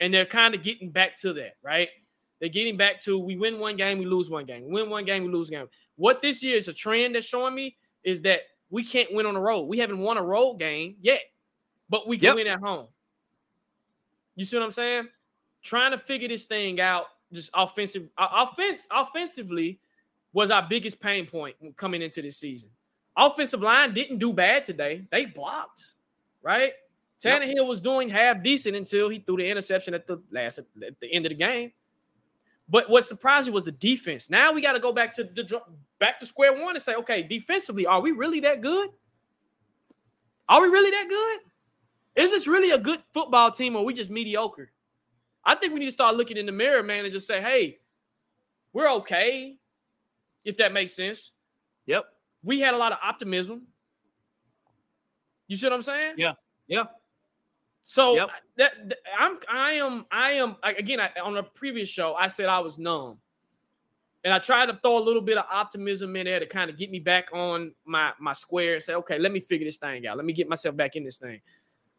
And 0.00 0.12
they're 0.12 0.26
kind 0.26 0.54
of 0.54 0.62
getting 0.62 0.90
back 0.90 1.20
to 1.20 1.32
that, 1.34 1.56
right? 1.62 1.88
They're 2.40 2.48
getting 2.48 2.76
back 2.76 3.00
to 3.02 3.18
we 3.18 3.36
win 3.36 3.58
one 3.58 3.76
game, 3.76 3.98
we 3.98 4.06
lose 4.06 4.30
one 4.30 4.46
game. 4.46 4.70
Win 4.70 4.90
one 4.90 5.04
game, 5.04 5.24
we 5.24 5.30
lose 5.30 5.50
game. 5.50 5.66
What 5.96 6.22
this 6.22 6.42
year 6.42 6.56
is 6.56 6.68
a 6.68 6.72
trend 6.72 7.14
that's 7.14 7.26
showing 7.26 7.54
me 7.54 7.76
is 8.04 8.22
that 8.22 8.40
we 8.70 8.84
can't 8.84 9.12
win 9.12 9.26
on 9.26 9.34
the 9.34 9.40
road. 9.40 9.62
We 9.62 9.78
haven't 9.78 9.98
won 9.98 10.16
a 10.16 10.22
road 10.22 10.54
game 10.58 10.96
yet, 11.00 11.20
but 11.88 12.06
we 12.06 12.16
can 12.18 12.26
Yep. 12.26 12.34
win 12.36 12.46
at 12.46 12.60
home. 12.60 12.88
You 14.36 14.44
see 14.44 14.56
what 14.56 14.64
I'm 14.64 14.70
saying? 14.70 15.08
Trying 15.62 15.90
to 15.90 15.98
figure 15.98 16.28
this 16.28 16.44
thing 16.44 16.80
out, 16.80 17.06
just 17.32 17.50
offensive, 17.52 18.08
offense, 18.16 18.86
offensively 18.90 19.80
was 20.32 20.50
our 20.50 20.66
biggest 20.68 21.00
pain 21.00 21.26
point 21.26 21.56
coming 21.76 22.00
into 22.02 22.22
this 22.22 22.38
season. 22.38 22.70
Offensive 23.16 23.60
line 23.60 23.92
didn't 23.92 24.18
do 24.18 24.32
bad 24.32 24.64
today. 24.64 25.04
They 25.10 25.26
blocked, 25.26 25.84
right? 26.42 26.72
Yep. 27.22 27.42
Tannehill 27.42 27.66
was 27.66 27.80
doing 27.80 28.08
half 28.08 28.42
decent 28.42 28.76
until 28.76 29.08
he 29.08 29.18
threw 29.18 29.36
the 29.36 29.46
interception 29.48 29.92
at 29.92 30.06
the 30.06 30.22
last 30.30 30.58
at 30.58 30.64
the 31.00 31.12
end 31.12 31.26
of 31.26 31.30
the 31.30 31.36
game. 31.36 31.72
But 32.70 32.88
what 32.88 33.04
surprised 33.04 33.48
me 33.48 33.52
was 33.52 33.64
the 33.64 33.72
defense. 33.72 34.30
Now 34.30 34.52
we 34.52 34.62
got 34.62 34.74
to 34.74 34.80
go 34.80 34.92
back 34.92 35.12
to 35.14 35.24
the 35.24 35.60
back 35.98 36.20
to 36.20 36.26
square 36.26 36.52
one 36.52 36.76
and 36.76 36.82
say, 36.82 36.94
okay, 36.94 37.22
defensively, 37.22 37.84
are 37.84 38.00
we 38.00 38.12
really 38.12 38.40
that 38.40 38.60
good? 38.60 38.90
Are 40.48 40.62
we 40.62 40.68
really 40.68 40.90
that 40.90 41.06
good? 41.08 41.40
Is 42.24 42.30
this 42.30 42.46
really 42.46 42.70
a 42.70 42.78
good 42.78 43.02
football 43.12 43.50
team 43.50 43.76
or 43.76 43.84
we 43.84 43.92
just 43.92 44.10
mediocre? 44.10 44.70
I 45.44 45.54
think 45.56 45.72
we 45.72 45.80
need 45.80 45.86
to 45.86 45.92
start 45.92 46.16
looking 46.16 46.36
in 46.36 46.46
the 46.46 46.52
mirror, 46.52 46.82
man, 46.82 47.04
and 47.04 47.12
just 47.12 47.26
say, 47.26 47.40
hey, 47.40 47.78
we're 48.72 48.90
okay, 48.96 49.56
if 50.44 50.56
that 50.58 50.72
makes 50.72 50.94
sense. 50.94 51.32
Yep. 51.86 52.04
We 52.42 52.60
had 52.60 52.74
a 52.74 52.76
lot 52.76 52.92
of 52.92 52.98
optimism. 53.02 53.62
You 55.48 55.56
see 55.56 55.66
what 55.66 55.72
I'm 55.72 55.82
saying? 55.82 56.14
Yeah. 56.18 56.34
Yeah. 56.68 56.84
So 57.84 58.14
yep. 58.14 58.28
that, 58.56 58.72
that, 58.88 58.98
I'm 59.18 59.38
I 59.48 59.72
am 59.72 60.06
I 60.10 60.30
am 60.32 60.56
again 60.62 61.00
I, 61.00 61.10
on 61.20 61.36
a 61.36 61.42
previous 61.42 61.88
show 61.88 62.14
I 62.14 62.28
said 62.28 62.46
I 62.46 62.60
was 62.60 62.78
numb, 62.78 63.18
and 64.24 64.32
I 64.32 64.38
tried 64.38 64.66
to 64.66 64.78
throw 64.82 64.98
a 64.98 65.02
little 65.02 65.22
bit 65.22 65.38
of 65.38 65.44
optimism 65.50 66.14
in 66.16 66.26
there 66.26 66.38
to 66.38 66.46
kind 66.46 66.70
of 66.70 66.78
get 66.78 66.90
me 66.90 66.98
back 67.00 67.28
on 67.32 67.72
my 67.84 68.12
my 68.20 68.32
square 68.32 68.74
and 68.74 68.82
say 68.82 68.94
okay 68.94 69.18
let 69.18 69.32
me 69.32 69.40
figure 69.40 69.66
this 69.66 69.76
thing 69.76 70.06
out. 70.06 70.16
Let 70.16 70.26
me 70.26 70.32
get 70.32 70.48
myself 70.48 70.76
back 70.76 70.94
in 70.94 71.04
this 71.04 71.16
thing, 71.16 71.40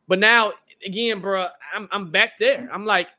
but 0.08 0.20
now 0.20 0.54
again 0.86 1.20
bro 1.20 1.48
I'm 1.76 1.88
I'm 1.91 2.12
back 2.12 2.38
there. 2.38 2.70
I'm 2.72 2.86
like 2.86 3.10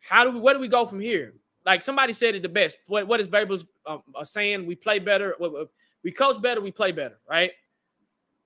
how 0.00 0.24
do 0.24 0.32
we 0.32 0.40
where 0.40 0.54
do 0.54 0.60
we 0.60 0.68
go 0.68 0.84
from 0.84 1.00
here? 1.00 1.34
Like 1.64 1.82
somebody 1.82 2.12
said 2.12 2.34
it 2.34 2.42
the 2.42 2.48
best. 2.48 2.78
What 2.86 3.06
what 3.08 3.20
is 3.20 3.28
Vrabel's 3.28 3.64
uh, 3.86 3.98
saying? 4.24 4.66
We 4.66 4.74
play 4.74 4.98
better 4.98 5.36
we 6.02 6.12
coach 6.12 6.42
better 6.42 6.60
we 6.60 6.70
play 6.70 6.92
better 6.92 7.18
right? 7.28 7.52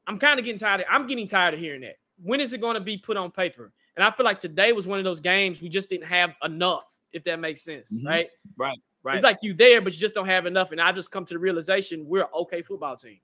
I'm 0.06 0.18
kind 0.18 0.38
of 0.38 0.44
getting 0.44 0.58
tired 0.58 0.80
of, 0.80 0.86
I'm 0.88 1.06
getting 1.06 1.26
tired 1.26 1.54
of 1.54 1.60
hearing 1.60 1.80
that 1.82 1.96
when 2.22 2.40
is 2.40 2.52
it 2.52 2.60
going 2.60 2.74
to 2.74 2.80
be 2.80 2.96
put 2.96 3.16
on 3.16 3.30
paper? 3.30 3.72
And 3.96 4.04
I 4.04 4.10
feel 4.10 4.24
like 4.24 4.38
today 4.38 4.72
was 4.72 4.86
one 4.86 4.98
of 4.98 5.04
those 5.04 5.20
games 5.20 5.60
we 5.60 5.68
just 5.68 5.88
didn't 5.88 6.06
have 6.06 6.34
enough, 6.42 6.84
if 7.12 7.24
that 7.24 7.40
makes 7.40 7.62
sense, 7.62 7.90
mm-hmm. 7.92 8.06
right? 8.06 8.28
Right, 8.56 8.78
right. 9.02 9.14
It's 9.14 9.24
like 9.24 9.38
you 9.42 9.54
there, 9.54 9.80
but 9.80 9.92
you 9.92 9.98
just 9.98 10.14
don't 10.14 10.26
have 10.26 10.46
enough. 10.46 10.72
And 10.72 10.80
I 10.80 10.92
just 10.92 11.10
come 11.10 11.24
to 11.24 11.34
the 11.34 11.40
realization 11.40 12.06
we're 12.06 12.22
an 12.22 12.28
okay 12.34 12.62
football 12.62 12.96
team. 12.96 13.18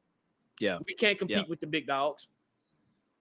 Yeah, 0.60 0.78
we 0.86 0.94
can't 0.94 1.18
compete 1.18 1.38
yeah. 1.38 1.42
with 1.48 1.60
the 1.60 1.66
big 1.66 1.86
dogs. 1.86 2.28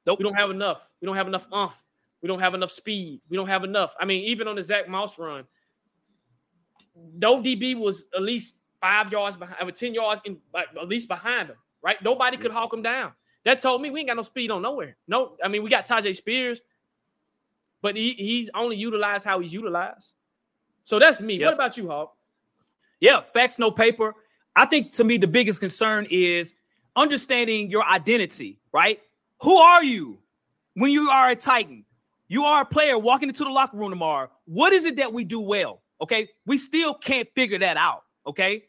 Nope. 0.06 0.20
We 0.20 0.24
don't 0.24 0.36
have 0.36 0.50
enough. 0.50 0.82
We 1.02 1.06
don't 1.06 1.16
have 1.16 1.28
enough 1.28 1.48
umph. 1.52 1.76
We 2.22 2.28
don't 2.28 2.40
have 2.40 2.54
enough 2.54 2.72
speed. 2.72 3.22
We 3.30 3.38
don't 3.38 3.48
have 3.48 3.64
enough. 3.64 3.96
I 4.00 4.06
mean, 4.06 4.24
even 4.26 4.48
on 4.48 4.56
the 4.56 4.64
Zach 4.64 4.88
Moss 4.88 5.18
run, 5.18 5.46
no 7.16 7.42
DB 7.42 7.78
was 7.78 8.06
at 8.16 8.22
least 8.22 8.56
five 8.80 9.12
yards 9.12 9.38
behind, 9.38 9.76
10 9.76 9.94
yards 9.94 10.22
in, 10.26 10.38
at 10.56 10.88
least 10.88 11.08
behind 11.08 11.50
him, 11.50 11.58
right? 11.82 12.02
Nobody 12.04 12.38
could 12.38 12.52
hawk 12.52 12.74
him 12.74 12.82
down. 12.82 13.14
That 13.46 13.62
told 13.62 13.82
me 13.82 13.90
we 13.90 14.00
ain't 14.00 14.10
got 14.10 14.16
no 14.16 14.24
speed 14.24 14.52
on 14.52 14.62
nowhere. 14.62 14.96
No, 15.08 15.34
I 15.44 15.48
mean 15.48 15.64
we 15.64 15.70
got 15.70 15.86
Tyjae 15.86 16.16
Spears, 16.16 16.62
but 17.82 17.96
he, 17.96 18.14
he's 18.14 18.50
only 18.54 18.78
utilized 18.78 19.26
how 19.26 19.40
he's 19.40 19.54
utilized. 19.54 20.14
So 20.86 21.00
that's 21.00 21.20
me. 21.20 21.36
Yep. 21.36 21.46
What 21.46 21.54
about 21.54 21.78
you, 21.78 21.88
Hawk? 21.88 22.16
Yeah, 23.00 23.22
facts, 23.22 23.60
no 23.60 23.72
paper. 23.72 24.16
I 24.56 24.66
think 24.66 24.92
to 24.94 25.04
me 25.04 25.18
the 25.18 25.28
biggest 25.28 25.60
concern 25.60 26.08
is 26.10 26.56
understanding 26.96 27.70
your 27.70 27.84
identity, 27.86 28.60
right? 28.72 29.02
Who 29.42 29.58
are 29.58 29.84
you 29.84 30.20
when 30.76 30.92
you 30.92 31.10
are 31.10 31.30
a 31.30 31.36
Titan? 31.36 31.86
You 32.30 32.46
are 32.46 32.62
a 32.62 32.66
player 32.66 32.98
walking 32.98 33.30
into 33.30 33.44
the 33.44 33.50
locker 33.50 33.78
room 33.78 33.90
tomorrow. 33.90 34.30
What 34.46 34.74
is 34.74 34.86
it 34.86 34.96
that 34.96 35.12
we 35.12 35.24
do 35.24 35.40
well? 35.40 35.82
Okay, 36.02 36.30
we 36.46 36.58
still 36.58 36.94
can't 36.94 37.30
figure 37.36 37.60
that 37.60 37.78
out. 37.78 38.04
Okay, 38.26 38.64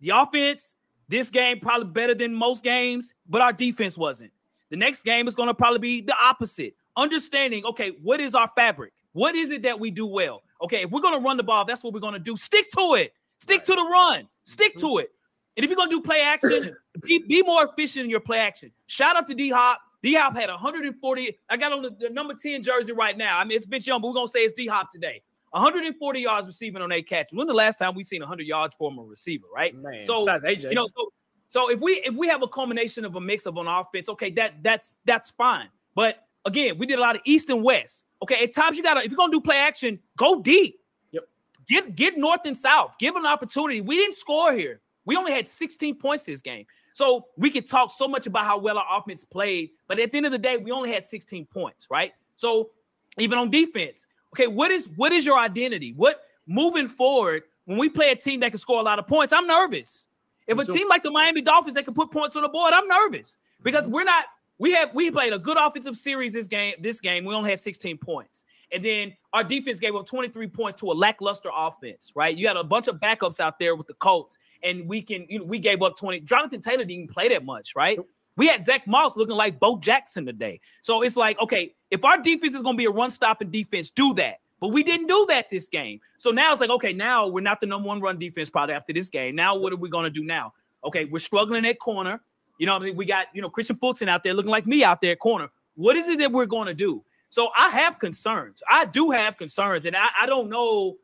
the 0.00 0.10
offense 0.10 0.76
this 1.10 1.28
game 1.28 1.58
probably 1.58 1.88
better 1.88 2.14
than 2.14 2.32
most 2.32 2.62
games, 2.62 3.14
but 3.28 3.40
our 3.40 3.52
defense 3.52 3.98
wasn't. 3.98 4.30
The 4.70 4.76
next 4.76 5.02
game 5.02 5.26
is 5.26 5.34
going 5.34 5.48
to 5.48 5.54
probably 5.54 5.80
be 5.80 6.00
the 6.00 6.14
opposite. 6.16 6.74
Understanding, 6.96 7.64
okay, 7.64 7.92
what 8.02 8.20
is 8.20 8.36
our 8.36 8.46
fabric? 8.54 8.92
What 9.12 9.34
is 9.34 9.50
it 9.50 9.62
that 9.62 9.78
we 9.80 9.90
do 9.90 10.06
well? 10.06 10.42
Okay, 10.62 10.82
if 10.82 10.90
we're 10.90 11.00
going 11.00 11.18
to 11.18 11.24
run 11.24 11.36
the 11.36 11.42
ball, 11.42 11.64
that's 11.64 11.82
what 11.82 11.92
we're 11.92 12.00
going 12.00 12.14
to 12.14 12.20
do. 12.20 12.36
Stick 12.36 12.70
to 12.78 12.94
it. 12.94 13.12
Stick 13.38 13.58
right. 13.58 13.66
to 13.66 13.72
the 13.72 13.82
run. 13.82 14.18
Mm-hmm. 14.20 14.26
Stick 14.44 14.76
to 14.76 14.98
it. 14.98 15.10
And 15.56 15.64
if 15.64 15.70
you're 15.70 15.76
going 15.76 15.90
to 15.90 15.96
do 15.96 16.00
play 16.00 16.22
action, 16.22 16.76
be, 17.02 17.18
be 17.18 17.42
more 17.42 17.64
efficient 17.64 18.04
in 18.04 18.10
your 18.10 18.20
play 18.20 18.38
action. 18.38 18.70
Shout 18.86 19.16
out 19.16 19.26
to 19.26 19.34
D 19.34 19.50
Hop. 19.50 19.80
D 20.02 20.14
Hop 20.14 20.36
had 20.36 20.48
140. 20.48 21.38
I 21.48 21.56
got 21.56 21.72
on 21.72 21.82
the, 21.82 21.90
the, 21.90 22.10
number 22.10 22.34
10 22.40 22.62
jersey 22.62 22.92
right 22.92 23.18
now. 23.18 23.36
I 23.38 23.44
mean, 23.44 23.56
it's 23.56 23.66
Vince 23.66 23.86
Young, 23.86 24.00
but 24.00 24.08
we're 24.08 24.14
going 24.14 24.28
to 24.28 24.30
say 24.30 24.40
it's 24.40 24.54
D 24.54 24.68
Hop 24.68 24.90
today. 24.92 25.22
140 25.50 26.20
yards 26.20 26.46
receiving 26.46 26.80
on 26.82 26.92
eight 26.92 27.08
catches. 27.08 27.36
When 27.36 27.46
the 27.46 27.54
last 27.54 27.78
time 27.78 27.94
we 27.94 28.04
seen 28.04 28.20
100 28.20 28.46
yards 28.46 28.74
from 28.76 28.98
a 28.98 29.02
receiver, 29.02 29.46
right? 29.54 29.74
Man, 29.74 30.04
so 30.04 30.26
AJ. 30.26 30.62
you 30.62 30.74
know, 30.74 30.86
so 30.86 31.12
so 31.48 31.68
if 31.70 31.80
we 31.80 31.94
if 32.04 32.14
we 32.14 32.28
have 32.28 32.42
a 32.42 32.48
culmination 32.48 33.04
of 33.04 33.16
a 33.16 33.20
mix 33.20 33.46
of 33.46 33.56
an 33.56 33.66
offense, 33.66 34.08
okay, 34.08 34.30
that 34.32 34.62
that's 34.62 34.96
that's 35.04 35.30
fine. 35.32 35.68
But 35.94 36.26
again, 36.44 36.78
we 36.78 36.86
did 36.86 36.98
a 36.98 37.02
lot 37.02 37.16
of 37.16 37.22
east 37.24 37.50
and 37.50 37.62
west. 37.64 38.04
Okay, 38.22 38.44
at 38.44 38.54
times 38.54 38.76
you 38.76 38.82
gotta 38.82 39.00
if 39.00 39.10
you're 39.10 39.16
gonna 39.16 39.32
do 39.32 39.40
play 39.40 39.56
action, 39.56 39.98
go 40.16 40.40
deep. 40.40 40.78
Yep. 41.10 41.24
Get 41.66 41.96
get 41.96 42.18
north 42.18 42.42
and 42.44 42.56
south. 42.56 42.94
Give 43.00 43.16
an 43.16 43.26
opportunity. 43.26 43.80
We 43.80 43.96
didn't 43.96 44.14
score 44.14 44.52
here. 44.52 44.80
We 45.06 45.16
only 45.16 45.32
had 45.32 45.48
16 45.48 45.96
points 45.96 46.22
this 46.22 46.40
game. 46.40 46.66
So 46.92 47.26
we 47.36 47.50
could 47.50 47.68
talk 47.68 47.90
so 47.92 48.06
much 48.06 48.26
about 48.26 48.44
how 48.44 48.58
well 48.58 48.78
our 48.78 48.98
offense 48.98 49.24
played, 49.24 49.70
but 49.88 49.98
at 49.98 50.12
the 50.12 50.18
end 50.18 50.26
of 50.26 50.32
the 50.32 50.38
day, 50.38 50.56
we 50.56 50.70
only 50.70 50.92
had 50.92 51.02
16 51.02 51.46
points, 51.46 51.88
right? 51.90 52.12
So 52.36 52.70
even 53.18 53.38
on 53.38 53.50
defense, 53.50 54.06
Okay, 54.34 54.46
what 54.46 54.70
is 54.70 54.88
what 54.96 55.12
is 55.12 55.26
your 55.26 55.38
identity? 55.38 55.92
What 55.96 56.22
moving 56.46 56.88
forward 56.88 57.42
when 57.64 57.78
we 57.78 57.88
play 57.88 58.10
a 58.10 58.16
team 58.16 58.40
that 58.40 58.50
can 58.50 58.58
score 58.58 58.80
a 58.80 58.82
lot 58.82 58.98
of 58.98 59.06
points? 59.06 59.32
I'm 59.32 59.46
nervous. 59.46 60.06
If 60.46 60.58
a 60.58 60.64
team 60.64 60.88
like 60.88 61.02
the 61.02 61.10
Miami 61.10 61.42
Dolphins 61.42 61.74
that 61.74 61.84
can 61.84 61.94
put 61.94 62.10
points 62.10 62.34
on 62.34 62.42
the 62.42 62.48
board, 62.48 62.72
I'm 62.74 62.88
nervous 62.88 63.38
because 63.62 63.86
we're 63.86 64.04
not. 64.04 64.24
We 64.58 64.72
have 64.72 64.92
we 64.94 65.10
played 65.10 65.32
a 65.32 65.38
good 65.38 65.56
offensive 65.56 65.96
series 65.96 66.32
this 66.34 66.46
game. 66.46 66.74
This 66.80 67.00
game 67.00 67.24
we 67.24 67.34
only 67.34 67.50
had 67.50 67.60
16 67.60 67.96
points, 67.98 68.44
and 68.72 68.84
then 68.84 69.16
our 69.32 69.42
defense 69.42 69.80
gave 69.80 69.94
up 69.94 70.06
23 70.06 70.48
points 70.48 70.80
to 70.80 70.90
a 70.90 70.92
lackluster 70.92 71.50
offense. 71.54 72.12
Right? 72.14 72.36
You 72.36 72.46
had 72.46 72.56
a 72.56 72.64
bunch 72.64 72.88
of 72.88 72.96
backups 72.96 73.40
out 73.40 73.58
there 73.58 73.74
with 73.74 73.86
the 73.86 73.94
Colts, 73.94 74.36
and 74.62 74.86
we 74.86 75.02
can 75.02 75.24
you 75.28 75.38
know 75.38 75.44
we 75.44 75.58
gave 75.58 75.82
up 75.82 75.96
20. 75.96 76.20
Jonathan 76.20 76.60
Taylor 76.60 76.84
didn't 76.84 77.10
play 77.10 77.28
that 77.28 77.44
much, 77.44 77.74
right? 77.74 77.98
We 78.40 78.46
had 78.46 78.62
Zach 78.62 78.86
Moss 78.86 79.18
looking 79.18 79.36
like 79.36 79.60
Bo 79.60 79.76
Jackson 79.80 80.24
today. 80.24 80.60
So 80.80 81.02
it's 81.02 81.14
like, 81.14 81.38
okay, 81.40 81.74
if 81.90 82.06
our 82.06 82.16
defense 82.16 82.54
is 82.54 82.62
going 82.62 82.74
to 82.74 82.78
be 82.78 82.86
a 82.86 82.90
run 82.90 83.10
stopping 83.10 83.50
defense, 83.50 83.90
do 83.90 84.14
that. 84.14 84.40
But 84.60 84.68
we 84.68 84.82
didn't 84.82 85.08
do 85.08 85.26
that 85.28 85.50
this 85.50 85.68
game. 85.68 86.00
So 86.16 86.30
now 86.30 86.50
it's 86.50 86.58
like, 86.58 86.70
okay, 86.70 86.94
now 86.94 87.26
we're 87.26 87.42
not 87.42 87.60
the 87.60 87.66
number 87.66 87.86
one 87.86 88.00
run 88.00 88.18
defense 88.18 88.48
probably 88.48 88.74
after 88.74 88.94
this 88.94 89.10
game. 89.10 89.36
Now 89.36 89.58
what 89.58 89.74
are 89.74 89.76
we 89.76 89.90
going 89.90 90.04
to 90.04 90.10
do 90.10 90.24
now? 90.24 90.54
Okay, 90.84 91.04
we're 91.04 91.18
struggling 91.18 91.66
at 91.66 91.80
corner. 91.80 92.22
You 92.56 92.64
know, 92.64 92.76
I 92.76 92.78
mean, 92.78 92.96
we 92.96 93.04
got 93.04 93.26
you 93.34 93.42
know 93.42 93.50
Kristian 93.50 93.78
Fulton 93.78 94.08
out 94.08 94.24
there 94.24 94.32
looking 94.32 94.50
like 94.50 94.66
me 94.66 94.84
out 94.84 95.02
there 95.02 95.12
at 95.12 95.18
corner. 95.18 95.50
What 95.74 95.96
is 95.96 96.08
it 96.08 96.18
that 96.20 96.32
we're 96.32 96.46
going 96.46 96.66
to 96.66 96.72
do? 96.72 97.04
So 97.28 97.50
I 97.54 97.68
have 97.68 97.98
concerns. 97.98 98.62
I 98.70 98.86
do 98.86 99.10
have 99.10 99.36
concerns, 99.36 99.84
and 99.84 99.94
I, 99.94 100.08
I 100.22 100.24
don't 100.24 100.48
know 100.48 100.96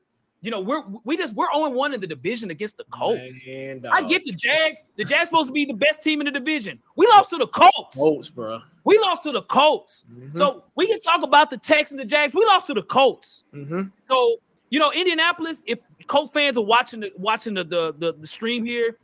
you 0.47 0.53
know, 0.53 0.61
we're 0.61 0.85
we 1.03 1.17
just 1.17 1.35
we're 1.35 1.51
on 1.51 1.75
one 1.75 1.93
in 1.93 1.99
the 1.99 2.07
division 2.07 2.53
against 2.53 2.77
the 2.77 2.85
Colts. 2.85 3.45
Man, 3.45 3.85
I 3.91 4.01
get 4.03 4.25
the 4.25 4.31
Jags. 4.31 4.81
The 4.95 5.05
Jags 5.05 5.29
supposed 5.29 5.49
to 5.49 5.53
be 5.53 5.65
the 5.65 5.75
best 5.75 6.05
team 6.05 6.21
in 6.21 6.27
the 6.27 6.31
division. 6.31 6.79
We 6.95 7.09
lost 7.09 7.31
to 7.31 7.37
the 7.37 7.49
Colts. 7.49 7.97
Colts, 7.97 8.29
bro. 8.29 8.61
We 8.85 8.97
lost 9.01 9.25
to 9.25 9.33
the 9.33 9.43
Colts. 9.43 10.05
Mm-hmm. 10.09 10.37
So 10.37 10.63
we 10.77 10.87
can 10.87 11.01
talk 11.01 11.25
about 11.25 11.51
the 11.51 11.57
Texans, 11.57 12.01
and 12.01 12.09
the 12.09 12.15
Jags. 12.15 12.33
We 12.33 12.45
lost 12.45 12.69
to 12.69 12.75
the 12.75 12.85
Colts. 12.85 13.43
Mm-hmm. 13.53 13.89
So 14.07 14.37
you 14.71 14.79
know, 14.79 14.93
Indianapolis. 14.93 15.65
If 15.67 15.81
Colts 16.07 16.33
fans 16.33 16.57
are 16.57 16.65
watching 16.65 17.01
the 17.01 17.11
watching 17.17 17.55
the, 17.55 17.65
the 17.65 17.95
the, 17.99 18.13
the 18.13 18.27
stream 18.29 18.65
here, 18.65 18.99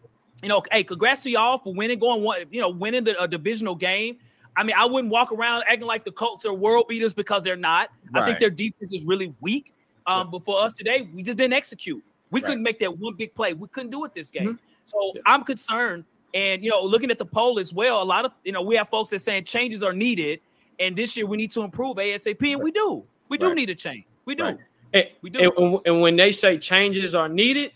you 0.45 0.49
know, 0.49 0.63
hey, 0.71 0.85
congrats 0.85 1.25
to 1.25 1.31
y'all 1.31 1.59
for 1.59 1.75
winning, 1.75 1.99
going 1.99 2.23
one, 2.23 2.45
you 2.53 2.61
know, 2.61 2.69
winning 2.69 3.03
the 3.03 3.21
a 3.21 3.27
divisional 3.27 3.75
game. 3.75 4.19
I 4.57 4.63
mean, 4.63 4.77
I 4.79 4.85
wouldn't 4.85 5.13
walk 5.13 5.33
around 5.33 5.65
acting 5.67 5.89
like 5.89 6.05
the 6.05 6.13
Colts 6.13 6.47
are 6.47 6.55
world 6.55 6.87
beaters 6.87 7.15
because 7.15 7.43
they're 7.43 7.57
not. 7.57 7.91
Right. 8.13 8.23
I 8.23 8.27
think 8.27 8.39
their 8.39 8.51
defense 8.51 8.93
is 8.93 9.05
really 9.05 9.35
weak. 9.41 9.73
Um, 10.07 10.31
but 10.31 10.45
for 10.45 10.61
us 10.63 10.73
today, 10.73 11.09
we 11.13 11.23
just 11.23 11.39
didn't 11.39 11.55
execute. 11.55 12.03
We 12.31 12.41
right. 12.41 12.49
couldn't 12.49 12.63
make 12.63 12.79
that 12.81 12.99
one 12.99 13.15
big 13.15 13.35
play. 13.35 13.53
We 13.53 13.69
couldn't 13.69 13.91
do 13.91 14.05
it 14.05 14.15
this 14.15 14.31
game. 14.31 14.47
Mm-hmm. 14.47 14.57
So 14.85 15.13
yeah. 15.15 15.23
I'm 15.27 15.45
concerned. 15.45 16.05
And 16.35 16.65
you 16.65 16.71
know, 16.71 16.83
looking 16.83 17.11
at 17.11 17.19
the 17.19 17.27
poll 17.27 17.59
as 17.59 17.73
well, 17.73 18.03
a 18.03 18.05
lot 18.05 18.25
of 18.25 18.33
you 18.45 18.53
know, 18.53 18.63
we 18.63 18.77
have 18.77 18.89
folks 18.89 19.11
that 19.11 19.21
saying 19.21 19.45
changes 19.45 19.83
are 19.83 19.93
needed, 19.93 20.41
and 20.79 20.97
this 20.97 21.17
year 21.17 21.27
we 21.27 21.37
need 21.37 21.51
to 21.53 21.63
improve 21.63 21.97
ASAP, 21.97 22.41
and 22.41 22.55
right. 22.55 22.63
we 22.63 22.71
do. 22.71 23.05
We 23.29 23.39
do 23.39 23.49
right. 23.49 23.57
need 23.57 23.71
a 23.71 23.75
change. 23.75 24.05
We 24.25 24.35
do. 24.35 24.59
And, 24.95 25.09
we 25.21 25.31
do. 25.31 25.53
And, 25.57 25.81
and 25.85 26.01
when 26.01 26.17
they 26.17 26.33
say 26.33 26.59
changes 26.59 27.15
are 27.15 27.29
needed, 27.29 27.73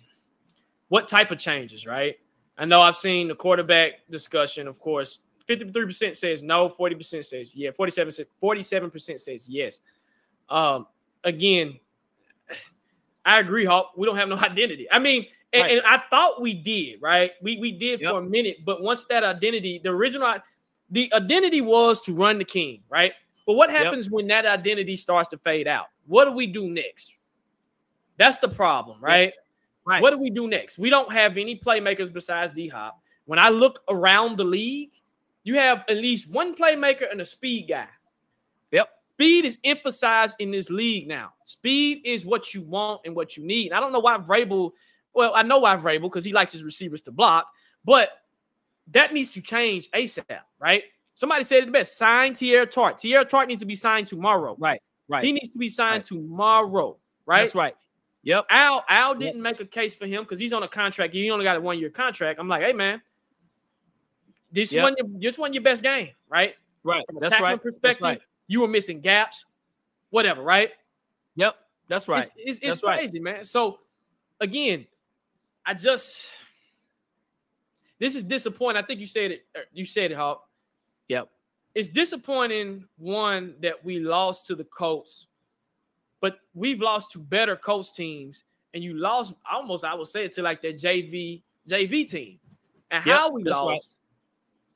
what 0.89 1.09
type 1.09 1.31
of 1.31 1.39
changes, 1.39 1.87
right? 1.87 2.17
I 2.59 2.65
know 2.65 2.81
I've 2.81 2.97
seen 2.97 3.29
the 3.29 3.35
quarterback 3.35 4.07
discussion, 4.11 4.67
of 4.67 4.81
course. 4.81 5.21
53% 5.49 6.17
says 6.17 6.43
no, 6.43 6.69
40% 6.69 7.25
says 7.25 7.55
yeah, 7.55 7.71
47 7.71 8.27
47% 8.43 9.21
says 9.21 9.49
yes. 9.49 9.81
Um, 10.49 10.87
again, 11.23 11.79
I 13.27 13.41
agree, 13.41 13.65
Hawk. 13.65 13.93
We 13.97 14.07
don't 14.07 14.17
have 14.17 14.29
no 14.29 14.37
identity. 14.41 14.87
I 14.91 14.99
mean, 14.99 15.27
and, 15.53 15.63
right. 15.63 15.73
and 15.73 15.83
I 15.87 16.03
thought 16.09 16.41
we 16.41 16.55
did, 16.55 17.03
right? 17.03 17.33
We 17.43 17.59
we 17.59 17.73
did 17.73 18.01
yep. 18.01 18.13
for 18.13 18.21
a 18.21 18.23
minute, 18.23 18.59
but 18.65 18.83
once 18.83 19.05
that 19.07 19.25
identity, 19.25 19.81
the 19.83 19.91
original, 19.91 20.37
the 20.91 21.13
identity 21.13 21.61
was 21.61 22.01
to 22.03 22.15
run 22.15 22.39
the 22.39 22.45
king, 22.45 22.83
right? 22.89 23.13
But 23.47 23.55
what 23.55 23.71
happens 23.71 24.07
yep. 24.07 24.13
when 24.13 24.27
that 24.29 24.47
identity 24.47 24.97
starts 24.97 25.29
to 25.31 25.39
fade 25.39 25.69
out? 25.69 25.87
What 26.07 26.25
do 26.25 26.33
we 26.33 26.47
do 26.47 26.69
next? 26.69 27.13
That's 28.17 28.39
the 28.39 28.49
problem, 28.49 28.99
right? 29.01 29.33
Right. 29.85 30.03
What 30.03 30.11
do 30.11 30.19
we 30.19 30.31
do 30.31 30.49
next? 30.49 30.79
We 30.79 30.91
don't 30.91 31.13
have 31.13 31.37
any 31.37 31.57
playmakers 31.57 32.13
besides 32.13 32.53
D 32.55 32.69
Hop. 32.69 33.01
When 33.27 33.39
I 33.39 33.51
look 33.51 33.83
around 33.89 34.37
the 34.37 34.45
league, 34.45 34.91
you 35.45 35.57
have 35.57 35.85
at 35.89 35.97
least 35.97 36.29
one 36.29 36.57
playmaker 36.57 37.11
and 37.11 37.21
a 37.21 37.27
speed 37.27 37.67
guy. 37.69 37.87
Speed 39.17 39.47
is 39.47 39.57
emphasized 39.65 40.37
in 40.41 40.51
this 40.51 40.69
league 40.69 41.09
now. 41.09 41.33
Speed 41.47 42.03
is 42.05 42.27
what 42.27 42.53
you 42.53 42.61
want 42.61 43.01
and 43.07 43.17
what 43.17 43.35
you 43.35 43.47
need. 43.47 43.69
And 43.69 43.75
I 43.75 43.81
don't 43.81 43.93
know 43.93 44.01
why 44.01 44.19
Vrabel. 44.19 44.73
Well, 45.15 45.33
I 45.35 45.43
know 45.43 45.59
why 45.59 45.75
Vrabel 45.77 46.03
because 46.03 46.23
he 46.23 46.35
likes 46.35 46.53
his 46.53 46.63
receivers 46.63 47.01
to 47.03 47.13
block, 47.13 47.47
but 47.83 48.11
that 48.89 49.15
needs 49.15 49.31
to 49.31 49.41
change 49.41 49.91
ASAP, 49.93 50.41
right? 50.59 50.83
Somebody 51.15 51.45
said 51.45 51.63
it 51.63 51.73
best. 51.73 51.97
Sign 51.97 52.35
Teair 52.35 52.71
Tart. 52.71 52.99
Teair 52.99 53.27
Tart 53.27 53.49
needs 53.49 53.61
to 53.61 53.67
be 53.67 53.75
signed 53.75 54.07
tomorrow. 54.07 54.55
Right. 54.59 54.83
Right. 55.09 55.25
He 55.25 55.33
needs 55.33 55.49
to 55.49 55.59
be 55.59 55.71
signed 55.71 56.01
right. 56.01 56.05
tomorrow. 56.05 56.99
Right. 57.25 57.45
That's 57.45 57.55
right. 57.55 57.75
Yep. 58.23 58.45
Al 58.51 58.85
Al 58.87 59.15
didn't 59.15 59.37
yep. 59.37 59.43
make 59.43 59.61
a 59.61 59.65
case 59.65 59.95
for 59.95 60.07
him 60.07 60.25
because 60.25 60.39
he's 60.39 60.53
on 60.53 60.63
a 60.63 60.69
contract. 60.69 61.15
He 61.15 61.31
only 61.31 61.45
got 61.45 61.57
a 61.57 61.61
one 61.61 61.79
year 61.79 61.89
contract. 61.89 62.39
I'm 62.39 62.49
like, 62.49 62.63
hey 62.63 62.75
man, 62.75 63.01
this 64.53 64.75
yep. 64.75 64.83
one 64.83 64.95
this 65.21 65.39
one 65.39 65.55
your 65.55 65.63
best 65.63 65.83
game, 65.83 66.11
right? 66.29 66.55
Right. 66.83 67.03
From 67.07 67.17
That's 67.19 67.41
right. 67.41 67.57
Perspective, 67.63 67.81
That's 67.83 68.01
right. 68.03 68.21
You 68.49 68.61
were 68.61 68.69
missing 68.69 69.01
gaps, 69.01 69.45
whatever, 70.11 70.43
right? 70.43 70.71
Yep. 71.37 71.57
That's 71.89 72.09
right. 72.09 72.29
It's, 72.37 72.59
it's, 72.59 72.75
it's 72.75 72.81
crazy, 72.81 73.21
right. 73.21 73.37
man. 73.37 73.45
So 73.45 73.79
again, 74.41 74.87
I 75.65 75.75
just 75.75 76.27
this 77.99 78.15
is 78.15 78.25
disappointing. 78.25 78.83
I 78.83 78.87
think 78.87 79.01
you 79.01 79.07
said 79.07 79.31
it. 79.31 79.47
Er, 79.57 79.65
you 79.73 79.85
said 79.85 80.11
it, 80.11 80.17
Hawk. 80.17 80.43
Yep. 81.09 81.29
It's 81.75 81.89
disappointing 81.89 82.85
one 82.97 83.55
that 83.61 83.85
we 83.85 84.01
lost 84.01 84.47
to 84.47 84.55
the 84.55 84.65
Colts, 84.65 85.27
but 86.21 86.39
we've 86.55 86.81
lost 86.81 87.13
to 87.13 87.19
better 87.19 87.57
Colts 87.57 87.93
teams, 87.93 88.45
and 88.75 88.83
you 88.83 88.95
lost 88.95 89.35
almost. 89.51 89.85
I 89.85 89.95
would 89.95 90.09
say 90.09 90.25
it 90.25 90.33
to 90.35 90.43
like 90.43 90.63
that 90.63 90.79
JV 90.79 91.43
JV 91.69 92.09
team, 92.09 92.39
and 92.91 93.05
yep, 93.05 93.17
how 93.17 93.31
we 93.31 93.45
lost 93.45 93.67
right. 93.67 93.96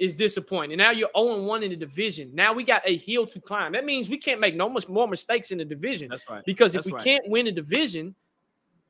Is 0.01 0.17
disappointing. 0.17 0.79
Now 0.79 0.91
you're 0.91 1.11
0 1.17 1.43
1 1.43 1.63
in 1.63 1.71
the 1.71 1.77
division. 1.77 2.31
Now 2.35 2.55
we 2.55 2.65
got 2.65 2.83
a 2.87 2.97
hill 2.97 3.27
to 3.27 3.41
climb. 3.41 3.73
That 3.73 3.85
means 3.85 4.09
we 4.09 4.17
can't 4.17 4.41
make 4.41 4.57
no 4.57 4.69
much 4.69 4.89
more 4.89 5.07
mistakes 5.07 5.51
in 5.51 5.59
the 5.59 5.65
division. 5.65 6.09
That's 6.09 6.29
right. 6.29 6.43
Because 6.45 6.73
That's 6.73 6.87
if 6.87 6.93
we 6.93 6.97
right. 6.97 7.05
can't 7.05 7.29
win 7.29 7.45
the 7.45 7.53
division, 7.53 8.15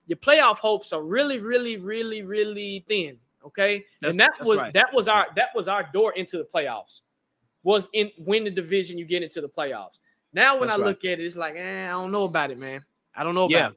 your 0.06 0.18
playoff 0.18 0.58
hopes 0.58 0.92
are 0.92 1.02
really, 1.02 1.38
really, 1.38 1.76
really, 1.76 2.22
really 2.22 2.84
thin. 2.88 3.18
Okay, 3.44 3.84
that's, 4.00 4.12
and 4.12 4.20
that 4.20 4.32
was 4.44 4.58
right. 4.58 4.72
that 4.74 4.92
was 4.92 5.08
our 5.08 5.26
that 5.34 5.48
was 5.54 5.66
our 5.66 5.88
door 5.92 6.12
into 6.12 6.36
the 6.36 6.44
playoffs. 6.44 7.00
Was 7.62 7.88
in 7.92 8.10
win 8.18 8.44
the 8.44 8.50
division, 8.50 8.96
you 8.96 9.04
get 9.04 9.22
into 9.22 9.40
the 9.40 9.48
playoffs. 9.48 9.98
Now 10.32 10.58
when 10.58 10.68
that's 10.68 10.80
I 10.80 10.84
look 10.84 11.00
right. 11.02 11.12
at 11.12 11.20
it, 11.20 11.24
it's 11.24 11.36
like, 11.36 11.56
eh, 11.56 11.86
I 11.86 11.90
don't 11.90 12.12
know 12.12 12.24
about 12.24 12.50
it, 12.50 12.58
man. 12.58 12.84
I 13.14 13.24
don't 13.24 13.34
know 13.34 13.44
about 13.44 13.50
yeah. 13.50 13.68
it. 13.68 13.76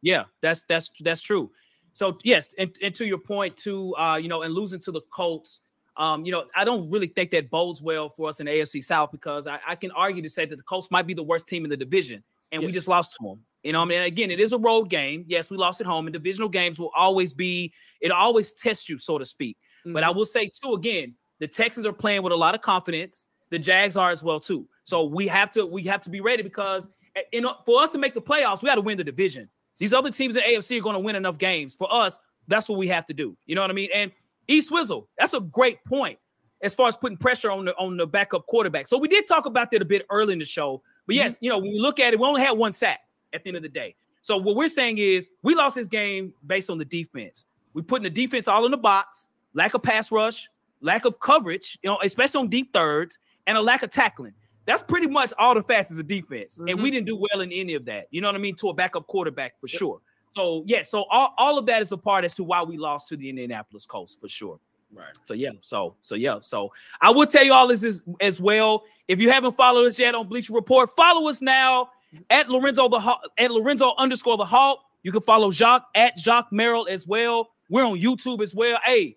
Yeah, 0.00 0.24
that's 0.40 0.64
that's 0.64 0.90
that's 1.00 1.20
true. 1.20 1.50
So 1.92 2.18
yes, 2.24 2.54
and, 2.58 2.74
and 2.82 2.94
to 2.94 3.04
your 3.04 3.18
point 3.18 3.56
too, 3.56 3.94
uh, 3.96 4.16
you 4.16 4.28
know, 4.28 4.42
and 4.42 4.54
losing 4.54 4.80
to 4.80 4.90
the 4.90 5.02
Colts, 5.12 5.60
um, 5.96 6.24
you 6.24 6.32
know, 6.32 6.44
I 6.56 6.64
don't 6.64 6.90
really 6.90 7.06
think 7.06 7.30
that 7.32 7.50
bodes 7.50 7.82
well 7.82 8.08
for 8.08 8.28
us 8.28 8.40
in 8.40 8.46
the 8.46 8.52
AFC 8.52 8.82
South 8.82 9.10
because 9.12 9.46
I, 9.46 9.58
I 9.66 9.74
can 9.74 9.90
argue 9.90 10.22
to 10.22 10.30
say 10.30 10.46
that 10.46 10.56
the 10.56 10.62
Colts 10.62 10.90
might 10.90 11.06
be 11.06 11.14
the 11.14 11.22
worst 11.22 11.46
team 11.46 11.64
in 11.64 11.70
the 11.70 11.76
division, 11.76 12.22
and 12.50 12.62
we 12.62 12.72
just 12.72 12.88
lost 12.88 13.14
to 13.14 13.28
them. 13.28 13.40
You 13.62 13.72
know, 13.72 13.82
I 13.82 13.84
mean, 13.84 14.02
again, 14.02 14.30
it 14.30 14.40
is 14.40 14.52
a 14.52 14.58
road 14.58 14.88
game. 14.88 15.24
Yes, 15.28 15.50
we 15.50 15.56
lost 15.56 15.80
at 15.80 15.86
home, 15.86 16.06
and 16.06 16.12
divisional 16.12 16.48
games 16.48 16.78
will 16.78 16.90
always 16.96 17.32
be, 17.32 17.72
it 18.00 18.10
always 18.10 18.52
tests 18.52 18.88
you, 18.88 18.98
so 18.98 19.18
to 19.18 19.24
speak. 19.24 19.56
Mm-hmm. 19.80 19.92
But 19.92 20.02
I 20.02 20.10
will 20.10 20.24
say, 20.24 20.48
too, 20.48 20.72
again, 20.74 21.14
the 21.38 21.46
Texans 21.46 21.86
are 21.86 21.92
playing 21.92 22.22
with 22.22 22.32
a 22.32 22.36
lot 22.36 22.54
of 22.54 22.60
confidence. 22.60 23.26
The 23.50 23.58
Jags 23.58 23.96
are 23.96 24.10
as 24.10 24.22
well, 24.22 24.40
too. 24.40 24.66
So 24.84 25.04
we 25.04 25.28
have 25.28 25.50
to 25.52 25.66
we 25.66 25.84
have 25.84 26.02
to 26.02 26.10
be 26.10 26.20
ready 26.20 26.42
because 26.42 26.88
in, 27.32 27.46
for 27.64 27.82
us 27.82 27.92
to 27.92 27.98
make 27.98 28.14
the 28.14 28.22
playoffs, 28.22 28.62
we 28.62 28.66
got 28.66 28.76
to 28.76 28.80
win 28.80 28.98
the 28.98 29.04
division. 29.04 29.48
These 29.78 29.92
other 29.92 30.10
teams 30.10 30.36
in 30.36 30.42
AFC 30.42 30.78
are 30.78 30.82
going 30.82 30.94
to 30.94 31.00
win 31.00 31.16
enough 31.16 31.38
games. 31.38 31.74
For 31.74 31.92
us, 31.92 32.18
that's 32.48 32.68
what 32.68 32.78
we 32.78 32.88
have 32.88 33.06
to 33.06 33.14
do. 33.14 33.36
You 33.46 33.54
know 33.54 33.60
what 33.60 33.70
I 33.70 33.74
mean? 33.74 33.90
And 33.94 34.12
East 34.48 34.68
Swizzle, 34.68 35.08
that's 35.18 35.34
a 35.34 35.40
great 35.40 35.82
point 35.84 36.18
as 36.62 36.74
far 36.74 36.88
as 36.88 36.96
putting 36.96 37.18
pressure 37.18 37.50
on 37.50 37.64
the 37.64 37.74
on 37.76 37.96
the 37.96 38.06
backup 38.06 38.46
quarterback. 38.46 38.86
So 38.86 38.98
we 38.98 39.08
did 39.08 39.26
talk 39.26 39.46
about 39.46 39.70
that 39.72 39.82
a 39.82 39.84
bit 39.84 40.06
early 40.10 40.32
in 40.32 40.38
the 40.38 40.44
show. 40.44 40.82
But 41.06 41.16
yes, 41.16 41.34
mm-hmm. 41.34 41.44
you 41.44 41.50
know, 41.50 41.58
when 41.58 41.72
you 41.72 41.82
look 41.82 41.98
at 41.98 42.12
it, 42.12 42.20
we 42.20 42.26
only 42.26 42.40
had 42.42 42.52
one 42.52 42.72
sack 42.72 43.00
at 43.32 43.42
the 43.42 43.48
end 43.48 43.56
of 43.56 43.62
the 43.62 43.68
day. 43.68 43.94
So 44.20 44.36
what 44.36 44.54
we're 44.54 44.68
saying 44.68 44.98
is 44.98 45.30
we 45.42 45.54
lost 45.54 45.74
this 45.74 45.88
game 45.88 46.32
based 46.46 46.70
on 46.70 46.78
the 46.78 46.84
defense. 46.84 47.44
We're 47.74 47.82
putting 47.82 48.04
the 48.04 48.10
defense 48.10 48.46
all 48.46 48.64
in 48.64 48.70
the 48.70 48.76
box, 48.76 49.26
lack 49.54 49.74
of 49.74 49.82
pass 49.82 50.12
rush, 50.12 50.48
lack 50.80 51.04
of 51.04 51.18
coverage, 51.18 51.78
you 51.82 51.90
know, 51.90 51.98
especially 52.02 52.40
on 52.40 52.48
deep 52.48 52.72
thirds, 52.72 53.18
and 53.46 53.58
a 53.58 53.60
lack 53.60 53.82
of 53.82 53.90
tackling. 53.90 54.34
That's 54.64 54.82
pretty 54.82 55.08
much 55.08 55.32
all 55.38 55.54
the 55.54 55.62
facets 55.62 55.98
of 55.98 56.06
defense. 56.06 56.56
Mm-hmm. 56.56 56.68
And 56.68 56.82
we 56.82 56.90
didn't 56.90 57.06
do 57.06 57.16
well 57.16 57.40
in 57.40 57.50
any 57.52 57.74
of 57.74 57.84
that. 57.86 58.06
You 58.10 58.20
know 58.20 58.28
what 58.28 58.36
I 58.36 58.38
mean? 58.38 58.54
To 58.56 58.68
a 58.68 58.74
backup 58.74 59.08
quarterback 59.08 59.58
for 59.60 59.66
yep. 59.66 59.78
sure. 59.78 60.00
So 60.32 60.64
yeah, 60.66 60.82
so 60.82 61.04
all, 61.10 61.34
all 61.36 61.58
of 61.58 61.66
that 61.66 61.82
is 61.82 61.92
a 61.92 61.96
part 61.96 62.24
as 62.24 62.34
to 62.34 62.44
why 62.44 62.62
we 62.62 62.78
lost 62.78 63.08
to 63.08 63.16
the 63.16 63.28
Indianapolis 63.28 63.86
Colts 63.86 64.16
for 64.18 64.28
sure. 64.28 64.58
Right. 64.92 65.06
So 65.24 65.34
yeah. 65.34 65.50
So 65.60 65.96
so 66.02 66.14
yeah. 66.14 66.38
So 66.40 66.72
I 67.00 67.10
will 67.10 67.26
tell 67.26 67.44
you 67.44 67.52
all 67.52 67.68
this 67.68 67.82
is 67.82 68.02
as 68.20 68.40
well. 68.40 68.84
If 69.08 69.20
you 69.20 69.30
haven't 69.30 69.56
followed 69.56 69.86
us 69.86 69.98
yet 69.98 70.14
on 70.14 70.28
Bleacher 70.28 70.52
Report, 70.52 70.90
follow 70.96 71.28
us 71.28 71.40
now 71.42 71.90
at 72.30 72.48
Lorenzo 72.48 72.88
the 72.88 73.16
at 73.38 73.50
Lorenzo 73.50 73.94
underscore 73.98 74.36
the 74.36 74.44
Hawk. 74.44 74.80
You 75.02 75.12
can 75.12 75.22
follow 75.22 75.50
Jacques 75.50 75.86
at 75.94 76.18
Jacques 76.18 76.52
Merrill 76.52 76.86
as 76.88 77.06
well. 77.06 77.50
We're 77.68 77.84
on 77.84 77.98
YouTube 77.98 78.42
as 78.42 78.54
well. 78.54 78.78
Hey, 78.84 79.16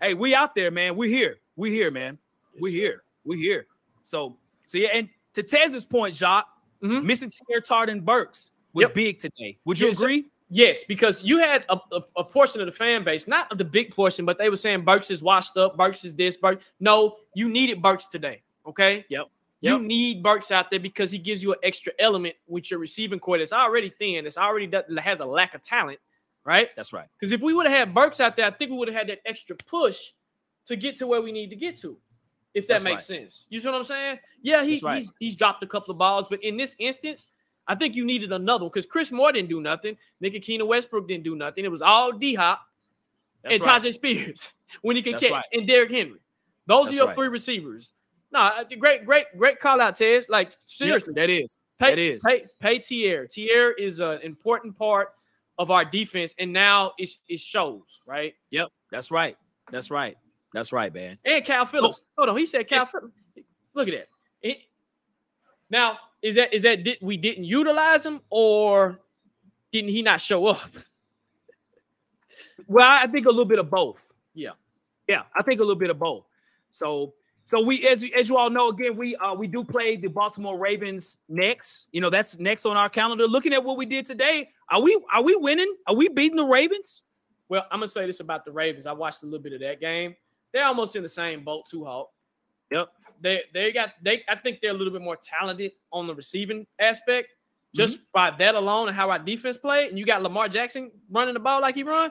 hey, 0.00 0.14
we 0.14 0.34
out 0.34 0.54
there, 0.54 0.70
man. 0.70 0.96
We're 0.96 1.08
here. 1.08 1.36
We're 1.56 1.72
here, 1.72 1.90
man. 1.90 2.18
We're 2.60 2.72
here. 2.72 3.02
We're 3.24 3.38
here. 3.38 3.66
So 4.04 4.36
so 4.66 4.78
yeah, 4.78 4.88
and 4.94 5.08
to 5.34 5.42
Tez's 5.42 5.84
point, 5.84 6.16
Jacques, 6.16 6.48
mm-hmm. 6.82 7.06
missing 7.06 7.30
Teair 7.30 7.62
Tart 7.62 7.88
and 7.90 8.04
Burks 8.04 8.52
was 8.72 8.84
yep. 8.84 8.94
big 8.94 9.18
today. 9.18 9.58
Would 9.64 9.80
you 9.80 9.90
agree? 9.90 10.26
Yes, 10.50 10.84
because 10.84 11.22
you 11.22 11.38
had 11.38 11.66
a, 11.68 11.78
a, 11.92 12.00
a, 12.16 12.24
portion 12.24 12.60
of 12.60 12.66
the 12.66 12.72
fan 12.72 13.04
base, 13.04 13.28
not 13.28 13.56
the 13.56 13.64
big 13.64 13.94
portion, 13.94 14.24
but 14.24 14.38
they 14.38 14.48
were 14.48 14.56
saying 14.56 14.82
Burks 14.82 15.10
is 15.10 15.22
washed 15.22 15.56
up, 15.58 15.76
Burks 15.76 16.04
is 16.04 16.14
this, 16.14 16.38
Burks. 16.38 16.64
No, 16.80 17.16
you 17.34 17.50
needed 17.50 17.82
Burks 17.82 18.08
today. 18.08 18.42
Okay. 18.66 19.04
Yep. 19.10 19.26
You 19.60 19.72
yep. 19.72 19.80
need 19.82 20.22
Burks 20.22 20.50
out 20.50 20.70
there 20.70 20.78
because 20.80 21.10
he 21.10 21.18
gives 21.18 21.42
you 21.42 21.52
an 21.52 21.58
extra 21.62 21.92
element 21.98 22.34
with 22.46 22.70
your 22.70 22.80
receiving 22.80 23.18
core 23.18 23.38
that's 23.38 23.52
already 23.52 23.92
thin. 23.98 24.24
It's 24.24 24.38
already 24.38 24.70
has 25.02 25.20
a 25.20 25.26
lack 25.26 25.54
of 25.54 25.62
talent, 25.62 25.98
right? 26.44 26.68
That's 26.76 26.92
right. 26.92 27.08
Because 27.18 27.32
if 27.32 27.40
we 27.42 27.52
would 27.52 27.66
have 27.66 27.76
had 27.76 27.94
Burks 27.94 28.20
out 28.20 28.36
there, 28.36 28.46
I 28.46 28.50
think 28.50 28.70
we 28.70 28.78
would 28.78 28.88
have 28.88 28.96
had 28.96 29.08
that 29.08 29.20
extra 29.26 29.56
push 29.56 29.98
to 30.66 30.76
get 30.76 30.96
to 30.98 31.06
where 31.06 31.20
we 31.20 31.32
need 31.32 31.50
to 31.50 31.56
get 31.56 31.76
to. 31.80 31.98
If 32.54 32.66
that 32.68 32.74
that's 32.74 32.84
makes 32.84 33.10
right. 33.10 33.20
sense, 33.20 33.44
you 33.50 33.60
see 33.60 33.68
what 33.68 33.74
I'm 33.76 33.84
saying? 33.84 34.18
Yeah, 34.42 34.64
he, 34.64 34.80
right. 34.82 35.02
he 35.02 35.10
he's 35.18 35.34
dropped 35.34 35.62
a 35.62 35.66
couple 35.66 35.92
of 35.92 35.98
balls, 35.98 36.28
but 36.28 36.42
in 36.42 36.56
this 36.56 36.74
instance, 36.78 37.28
I 37.68 37.74
think 37.74 37.94
you 37.94 38.04
needed 38.04 38.32
another 38.32 38.64
one 38.64 38.70
because 38.70 38.86
Chris 38.86 39.12
Moore 39.12 39.30
didn't 39.30 39.50
do 39.50 39.60
nothing. 39.60 39.96
Nikokhina 40.22 40.66
Westbrook 40.66 41.06
didn't 41.06 41.24
do 41.24 41.36
nothing. 41.36 41.64
It 41.64 41.70
was 41.70 41.82
all 41.82 42.12
D 42.12 42.34
Hop 42.34 42.62
and 43.44 43.60
right. 43.60 43.82
Tyjae 43.82 43.94
Spears 43.94 44.48
when 44.82 44.96
he 44.96 45.02
can 45.02 45.12
That's 45.12 45.24
catch 45.24 45.32
right. 45.32 45.44
and 45.52 45.66
Derrick 45.66 45.90
Henry. 45.90 46.18
Those 46.66 46.86
That's 46.86 46.94
are 46.94 46.96
your 46.96 47.06
right. 47.08 47.16
three 47.16 47.28
receivers. 47.28 47.90
No, 48.32 48.40
nah, 48.40 48.46
uh, 48.60 48.64
great, 48.78 49.04
great, 49.04 49.26
great 49.36 49.60
call 49.60 49.80
out, 49.80 49.96
Tez. 49.96 50.28
Like 50.28 50.52
seriously, 50.66 51.12
yep, 51.16 51.28
that 51.28 51.30
is 51.30 51.56
pay, 51.78 51.90
that 51.90 51.98
is 51.98 52.22
pay 52.22 52.46
pay 52.60 52.78
Teair. 52.78 53.26
Teair 53.26 53.72
is 53.78 54.00
an 54.00 54.20
important 54.22 54.76
part 54.76 55.12
of 55.58 55.70
our 55.70 55.84
defense, 55.84 56.34
and 56.38 56.52
now 56.52 56.92
it, 56.98 57.10
it 57.28 57.40
shows, 57.40 58.00
right? 58.06 58.34
Yep, 58.50 58.68
that's 58.90 59.10
right. 59.10 59.36
That's 59.70 59.90
right. 59.90 60.16
That's 60.54 60.72
right, 60.72 60.92
man. 60.92 61.18
And 61.24 61.44
Kyle 61.44 61.66
Philips. 61.66 61.98
So, 61.98 62.02
Hold 62.16 62.30
on, 62.30 62.36
he 62.36 62.46
said 62.46 62.68
Kyle 62.68 62.86
Philips. 62.86 63.12
Look 63.74 63.88
at 63.88 63.94
that. 63.94 64.08
It, 64.42 64.58
now 65.70 65.98
is 66.22 66.34
that 66.34 66.52
is 66.52 66.62
that 66.62 66.84
did, 66.84 66.98
we 67.00 67.16
didn't 67.16 67.44
utilize 67.44 68.04
him 68.04 68.20
or 68.30 69.00
didn't 69.72 69.90
he 69.90 70.02
not 70.02 70.20
show 70.20 70.46
up? 70.46 70.70
well, 72.66 72.88
I 72.88 73.06
think 73.06 73.26
a 73.26 73.30
little 73.30 73.44
bit 73.44 73.58
of 73.58 73.70
both. 73.70 74.12
Yeah, 74.34 74.52
yeah, 75.06 75.22
I 75.36 75.42
think 75.42 75.60
a 75.60 75.62
little 75.62 75.76
bit 75.76 75.90
of 75.90 75.98
both. 75.98 76.24
So, 76.70 77.14
so 77.44 77.60
we 77.60 77.86
as 77.86 78.04
as 78.16 78.28
you 78.28 78.36
all 78.36 78.50
know, 78.50 78.70
again, 78.70 78.96
we 78.96 79.14
uh 79.16 79.34
we 79.34 79.46
do 79.46 79.62
play 79.62 79.96
the 79.96 80.08
Baltimore 80.08 80.58
Ravens 80.58 81.18
next. 81.28 81.88
You 81.92 82.00
know, 82.00 82.10
that's 82.10 82.38
next 82.38 82.66
on 82.66 82.76
our 82.76 82.88
calendar. 82.88 83.26
Looking 83.26 83.52
at 83.52 83.62
what 83.62 83.76
we 83.76 83.86
did 83.86 84.04
today, 84.04 84.50
are 84.70 84.80
we 84.80 85.00
are 85.12 85.22
we 85.22 85.36
winning? 85.36 85.72
Are 85.86 85.94
we 85.94 86.08
beating 86.08 86.36
the 86.36 86.44
Ravens? 86.44 87.04
Well, 87.48 87.64
I'm 87.70 87.78
gonna 87.78 87.88
say 87.88 88.06
this 88.06 88.20
about 88.20 88.44
the 88.44 88.52
Ravens. 88.52 88.86
I 88.86 88.92
watched 88.92 89.22
a 89.22 89.26
little 89.26 89.42
bit 89.42 89.52
of 89.52 89.60
that 89.60 89.80
game. 89.80 90.16
They're 90.52 90.66
almost 90.66 90.96
in 90.96 91.02
the 91.02 91.08
same 91.08 91.44
boat 91.44 91.64
too, 91.70 91.84
Hawk. 91.84 92.10
Yep 92.72 92.88
they 93.20 93.42
they 93.52 93.72
got 93.72 93.94
they 94.02 94.22
I 94.28 94.36
think 94.36 94.60
they're 94.60 94.70
a 94.70 94.74
little 94.74 94.92
bit 94.92 95.02
more 95.02 95.16
talented 95.16 95.72
on 95.92 96.06
the 96.06 96.14
receiving 96.14 96.66
aspect 96.78 97.28
just 97.74 97.96
mm-hmm. 97.98 98.04
by 98.12 98.30
that 98.38 98.54
alone 98.54 98.88
and 98.88 98.96
how 98.96 99.10
our 99.10 99.18
defense 99.18 99.58
played. 99.58 99.90
And 99.90 99.98
you 99.98 100.06
got 100.06 100.22
Lamar 100.22 100.48
Jackson 100.48 100.90
running 101.10 101.34
the 101.34 101.40
ball 101.40 101.60
like 101.60 101.74
he 101.74 101.82
run. 101.82 102.10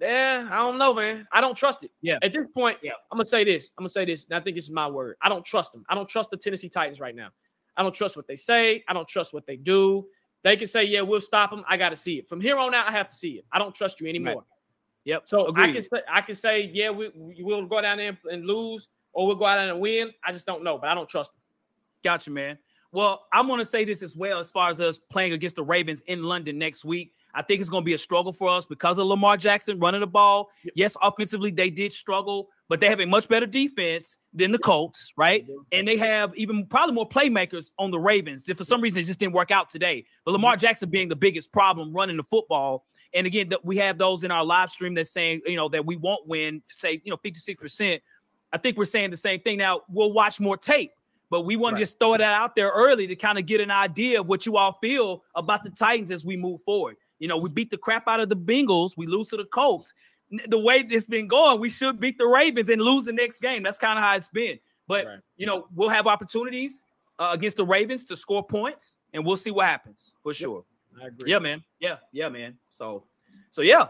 Yeah, 0.00 0.48
I 0.50 0.56
don't 0.56 0.78
know, 0.78 0.94
man. 0.94 1.26
I 1.32 1.40
don't 1.40 1.56
trust 1.56 1.82
it. 1.82 1.90
Yeah. 2.00 2.18
At 2.22 2.32
this 2.32 2.46
point, 2.54 2.78
yeah, 2.82 2.92
I'm 3.10 3.18
gonna 3.18 3.28
say 3.28 3.44
this. 3.44 3.70
I'm 3.76 3.82
gonna 3.82 3.90
say 3.90 4.04
this, 4.04 4.26
and 4.26 4.38
I 4.38 4.40
think 4.40 4.56
this 4.56 4.64
is 4.64 4.70
my 4.70 4.86
word. 4.86 5.16
I 5.20 5.28
don't 5.28 5.44
trust 5.44 5.72
them. 5.72 5.84
I 5.88 5.94
don't 5.94 6.08
trust 6.08 6.30
the 6.30 6.36
Tennessee 6.36 6.68
Titans 6.68 7.00
right 7.00 7.14
now. 7.14 7.30
I 7.76 7.82
don't 7.82 7.94
trust 7.94 8.16
what 8.16 8.26
they 8.26 8.36
say. 8.36 8.84
I 8.88 8.92
don't 8.92 9.08
trust 9.08 9.32
what 9.32 9.46
they 9.46 9.56
do. 9.56 10.06
They 10.44 10.56
can 10.56 10.68
say, 10.68 10.84
"Yeah, 10.84 11.00
we'll 11.00 11.20
stop 11.20 11.50
them." 11.50 11.64
I 11.68 11.76
got 11.76 11.90
to 11.90 11.96
see 11.96 12.18
it. 12.18 12.28
From 12.28 12.40
here 12.40 12.56
on 12.58 12.74
out, 12.74 12.88
I 12.88 12.92
have 12.92 13.08
to 13.08 13.14
see 13.14 13.32
it. 13.32 13.44
I 13.52 13.58
don't 13.58 13.74
trust 13.74 14.00
you 14.00 14.06
anymore. 14.06 14.34
Right. 14.34 14.44
Yep. 15.04 15.22
So 15.26 15.46
Agreed. 15.48 15.70
I 15.70 15.72
can 15.72 15.82
say, 15.82 16.02
I 16.08 16.20
can 16.20 16.34
say, 16.34 16.70
yeah, 16.72 16.90
we 16.90 17.10
we'll 17.14 17.66
go 17.66 17.80
down 17.80 17.96
there 17.96 18.08
and, 18.08 18.18
and 18.30 18.46
lose 18.46 18.88
or 19.18 19.26
we'll 19.26 19.34
go 19.34 19.46
out 19.46 19.58
and 19.58 19.80
win. 19.80 20.12
I 20.24 20.30
just 20.30 20.46
don't 20.46 20.62
know, 20.62 20.78
but 20.78 20.88
I 20.88 20.94
don't 20.94 21.08
trust 21.08 21.32
them. 21.32 21.40
Gotcha, 22.04 22.30
man. 22.30 22.56
Well, 22.92 23.26
I'm 23.32 23.48
going 23.48 23.58
to 23.58 23.64
say 23.64 23.84
this 23.84 24.00
as 24.00 24.14
well 24.14 24.38
as 24.38 24.48
far 24.52 24.70
as 24.70 24.80
us 24.80 24.96
playing 24.96 25.32
against 25.32 25.56
the 25.56 25.64
Ravens 25.64 26.02
in 26.06 26.22
London 26.22 26.56
next 26.56 26.84
week. 26.84 27.12
I 27.34 27.42
think 27.42 27.60
it's 27.60 27.68
going 27.68 27.82
to 27.82 27.84
be 27.84 27.94
a 27.94 27.98
struggle 27.98 28.32
for 28.32 28.48
us 28.48 28.64
because 28.64 28.96
of 28.96 29.08
Lamar 29.08 29.36
Jackson 29.36 29.80
running 29.80 30.02
the 30.02 30.06
ball. 30.06 30.50
Yes, 30.76 30.96
offensively, 31.02 31.50
they 31.50 31.68
did 31.68 31.92
struggle, 31.92 32.48
but 32.68 32.78
they 32.78 32.86
have 32.86 33.00
a 33.00 33.06
much 33.06 33.28
better 33.28 33.44
defense 33.44 34.18
than 34.32 34.52
the 34.52 34.58
Colts, 34.58 35.12
right? 35.16 35.44
And 35.72 35.86
they 35.86 35.96
have 35.96 36.32
even 36.36 36.64
probably 36.66 36.94
more 36.94 37.08
playmakers 37.08 37.72
on 37.76 37.90
the 37.90 37.98
Ravens. 37.98 38.48
If 38.48 38.56
for 38.56 38.64
some 38.64 38.80
reason 38.80 39.02
it 39.02 39.06
just 39.06 39.18
didn't 39.18 39.34
work 39.34 39.50
out 39.50 39.68
today, 39.68 40.06
but 40.24 40.30
Lamar 40.30 40.54
mm-hmm. 40.54 40.60
Jackson 40.60 40.90
being 40.90 41.08
the 41.08 41.16
biggest 41.16 41.52
problem 41.52 41.92
running 41.92 42.16
the 42.16 42.22
football. 42.22 42.86
And 43.14 43.26
again, 43.26 43.50
we 43.64 43.78
have 43.78 43.98
those 43.98 44.22
in 44.22 44.30
our 44.30 44.44
live 44.44 44.70
stream 44.70 44.94
that's 44.94 45.10
saying, 45.10 45.40
you 45.46 45.56
know, 45.56 45.68
that 45.70 45.84
we 45.84 45.96
won't 45.96 46.28
win, 46.28 46.62
say, 46.68 47.00
you 47.04 47.10
know, 47.10 47.16
56%. 47.16 48.00
I 48.52 48.58
think 48.58 48.76
we're 48.76 48.84
saying 48.84 49.10
the 49.10 49.16
same 49.16 49.40
thing. 49.40 49.58
Now 49.58 49.82
we'll 49.88 50.12
watch 50.12 50.40
more 50.40 50.56
tape, 50.56 50.92
but 51.30 51.42
we 51.42 51.56
want 51.56 51.74
right. 51.74 51.78
to 51.78 51.82
just 51.82 51.98
throw 51.98 52.12
that 52.12 52.22
out 52.22 52.56
there 52.56 52.70
early 52.70 53.06
to 53.06 53.16
kind 53.16 53.38
of 53.38 53.46
get 53.46 53.60
an 53.60 53.70
idea 53.70 54.20
of 54.20 54.26
what 54.26 54.46
you 54.46 54.56
all 54.56 54.72
feel 54.80 55.24
about 55.34 55.62
the 55.62 55.70
Titans 55.70 56.10
as 56.10 56.24
we 56.24 56.36
move 56.36 56.60
forward. 56.62 56.96
You 57.18 57.28
know, 57.28 57.36
we 57.36 57.48
beat 57.48 57.70
the 57.70 57.76
crap 57.76 58.08
out 58.08 58.20
of 58.20 58.28
the 58.28 58.36
Bengals, 58.36 58.96
we 58.96 59.06
lose 59.06 59.28
to 59.28 59.36
the 59.36 59.44
Colts. 59.44 59.92
The 60.48 60.58
way 60.58 60.84
it's 60.88 61.06
been 61.06 61.26
going, 61.26 61.58
we 61.58 61.70
should 61.70 61.98
beat 61.98 62.18
the 62.18 62.26
Ravens 62.26 62.68
and 62.68 62.82
lose 62.82 63.04
the 63.04 63.14
next 63.14 63.40
game. 63.40 63.62
That's 63.62 63.78
kind 63.78 63.98
of 63.98 64.04
how 64.04 64.14
it's 64.14 64.28
been. 64.28 64.58
But 64.86 65.06
right. 65.06 65.18
you 65.36 65.46
know, 65.46 65.68
we'll 65.74 65.88
have 65.88 66.06
opportunities 66.06 66.84
uh, 67.18 67.30
against 67.32 67.56
the 67.56 67.64
Ravens 67.64 68.04
to 68.06 68.16
score 68.16 68.46
points, 68.46 68.96
and 69.12 69.24
we'll 69.24 69.36
see 69.36 69.50
what 69.50 69.66
happens 69.66 70.14
for 70.22 70.34
sure. 70.34 70.64
Yep. 70.96 71.02
I 71.02 71.06
agree. 71.08 71.30
Yeah, 71.30 71.38
man. 71.38 71.64
Yeah, 71.80 71.96
yeah, 72.12 72.28
man. 72.28 72.58
So, 72.70 73.04
so 73.50 73.62
yeah. 73.62 73.88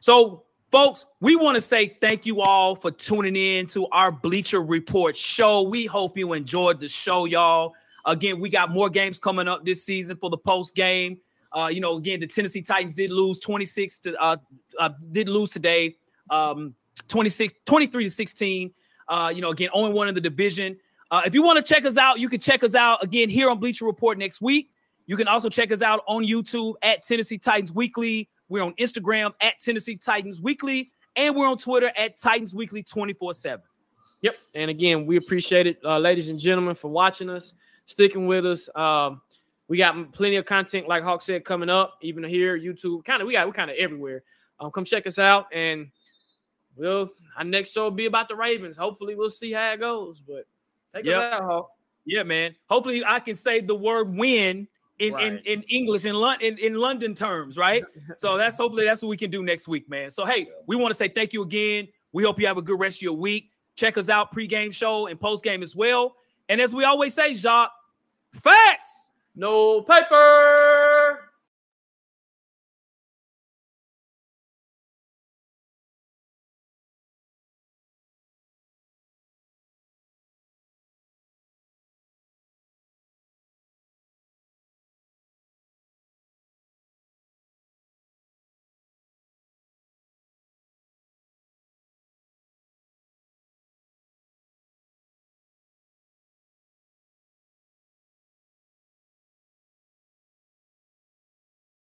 So 0.00 0.44
Folks, 0.72 1.06
we 1.20 1.36
want 1.36 1.54
to 1.54 1.60
say 1.60 1.96
thank 2.00 2.26
you 2.26 2.40
all 2.40 2.74
for 2.74 2.90
tuning 2.90 3.36
in 3.36 3.68
to 3.68 3.86
our 3.88 4.10
Bleacher 4.10 4.60
Report 4.60 5.16
show. 5.16 5.62
We 5.62 5.86
hope 5.86 6.18
you 6.18 6.32
enjoyed 6.32 6.80
the 6.80 6.88
show, 6.88 7.24
y'all. 7.24 7.74
Again, 8.04 8.40
we 8.40 8.50
got 8.50 8.70
more 8.70 8.90
games 8.90 9.20
coming 9.20 9.46
up 9.46 9.64
this 9.64 9.84
season 9.84 10.16
for 10.16 10.28
the 10.28 10.36
post 10.36 10.74
game. 10.74 11.18
Uh, 11.52 11.68
you 11.68 11.80
know, 11.80 11.96
again, 11.96 12.18
the 12.18 12.26
Tennessee 12.26 12.62
Titans 12.62 12.94
did 12.94 13.10
lose 13.10 13.38
26 13.38 14.00
to 14.00 14.16
uh, 14.20 14.36
uh 14.78 14.90
did 15.12 15.28
lose 15.28 15.50
today, 15.50 15.94
um, 16.30 16.74
26, 17.06 17.54
23 17.64 18.04
to 18.04 18.10
16. 18.10 18.72
Uh, 19.08 19.32
you 19.32 19.40
know, 19.40 19.50
again, 19.50 19.70
only 19.72 19.92
one 19.92 20.08
in 20.08 20.16
the 20.16 20.20
division. 20.20 20.76
Uh, 21.12 21.22
if 21.24 21.32
you 21.32 21.42
want 21.44 21.64
to 21.64 21.74
check 21.74 21.84
us 21.84 21.96
out, 21.96 22.18
you 22.18 22.28
can 22.28 22.40
check 22.40 22.64
us 22.64 22.74
out 22.74 23.04
again 23.04 23.28
here 23.28 23.48
on 23.50 23.60
Bleacher 23.60 23.84
Report 23.84 24.18
next 24.18 24.40
week. 24.40 24.72
You 25.06 25.16
can 25.16 25.28
also 25.28 25.48
check 25.48 25.70
us 25.70 25.80
out 25.80 26.02
on 26.08 26.24
YouTube 26.24 26.74
at 26.82 27.04
Tennessee 27.04 27.38
Titans 27.38 27.72
Weekly. 27.72 28.28
We're 28.48 28.62
on 28.62 28.74
Instagram 28.74 29.32
at 29.40 29.58
Tennessee 29.60 29.96
Titans 29.96 30.40
Weekly, 30.40 30.90
and 31.16 31.34
we're 31.34 31.48
on 31.48 31.58
Twitter 31.58 31.90
at 31.96 32.18
Titans 32.18 32.54
Weekly 32.54 32.82
24 32.82 33.34
7. 33.34 33.62
Yep. 34.22 34.36
And 34.54 34.70
again, 34.70 35.06
we 35.06 35.16
appreciate 35.16 35.66
it, 35.66 35.78
uh, 35.84 35.98
ladies 35.98 36.28
and 36.28 36.38
gentlemen, 36.38 36.74
for 36.74 36.88
watching 36.90 37.28
us, 37.28 37.52
sticking 37.84 38.26
with 38.26 38.46
us. 38.46 38.68
Um, 38.74 39.20
we 39.68 39.78
got 39.78 40.12
plenty 40.12 40.36
of 40.36 40.46
content, 40.46 40.88
like 40.88 41.02
Hawk 41.02 41.22
said, 41.22 41.44
coming 41.44 41.68
up, 41.68 41.98
even 42.02 42.24
here, 42.24 42.58
YouTube. 42.58 43.04
Kind 43.04 43.20
of, 43.20 43.26
we 43.26 43.32
got, 43.34 43.46
we're 43.46 43.52
kind 43.52 43.70
of 43.70 43.76
everywhere. 43.76 44.22
Um, 44.60 44.70
come 44.70 44.84
check 44.84 45.06
us 45.06 45.18
out, 45.18 45.46
and 45.52 45.88
we'll 46.76 47.10
our 47.36 47.44
next 47.44 47.72
show 47.72 47.84
will 47.84 47.90
be 47.90 48.06
about 48.06 48.28
the 48.28 48.36
Ravens. 48.36 48.76
Hopefully, 48.76 49.14
we'll 49.14 49.28
see 49.28 49.52
how 49.52 49.72
it 49.72 49.80
goes. 49.80 50.20
But 50.20 50.46
take 50.94 51.04
yep. 51.04 51.18
us 51.18 51.34
out, 51.34 51.44
Hawk. 51.44 51.70
Yeah, 52.04 52.22
man. 52.22 52.54
Hopefully, 52.68 53.04
I 53.04 53.20
can 53.20 53.34
say 53.34 53.60
the 53.60 53.74
word 53.74 54.16
win 54.16 54.68
in, 54.98 55.12
right. 55.12 55.26
in, 55.26 55.38
in 55.40 55.62
English 55.64 56.04
in, 56.04 56.14
London 56.14 56.46
in, 56.46 56.58
in 56.58 56.74
London 56.74 57.14
terms, 57.14 57.56
right? 57.56 57.84
so 58.16 58.36
that's 58.36 58.56
hopefully 58.56 58.84
that's 58.84 59.02
what 59.02 59.08
we 59.08 59.16
can 59.16 59.30
do 59.30 59.42
next 59.42 59.68
week, 59.68 59.88
man. 59.88 60.10
So 60.10 60.24
hey, 60.24 60.48
we 60.66 60.76
want 60.76 60.92
to 60.92 60.96
say 60.96 61.08
thank 61.08 61.32
you 61.32 61.42
again. 61.42 61.88
We 62.12 62.24
hope 62.24 62.40
you 62.40 62.46
have 62.46 62.56
a 62.56 62.62
good 62.62 62.78
rest 62.78 62.98
of 62.98 63.02
your 63.02 63.12
week. 63.14 63.50
Check 63.74 63.98
us 63.98 64.08
out 64.08 64.34
pregame 64.34 64.72
show 64.72 65.06
and 65.06 65.20
postgame 65.20 65.62
as 65.62 65.76
well. 65.76 66.16
And 66.48 66.60
as 66.60 66.74
we 66.74 66.84
always 66.84 67.12
say, 67.12 67.34
Jacques, 67.34 67.72
facts, 68.32 69.12
no 69.34 69.82
paper. 69.82 71.25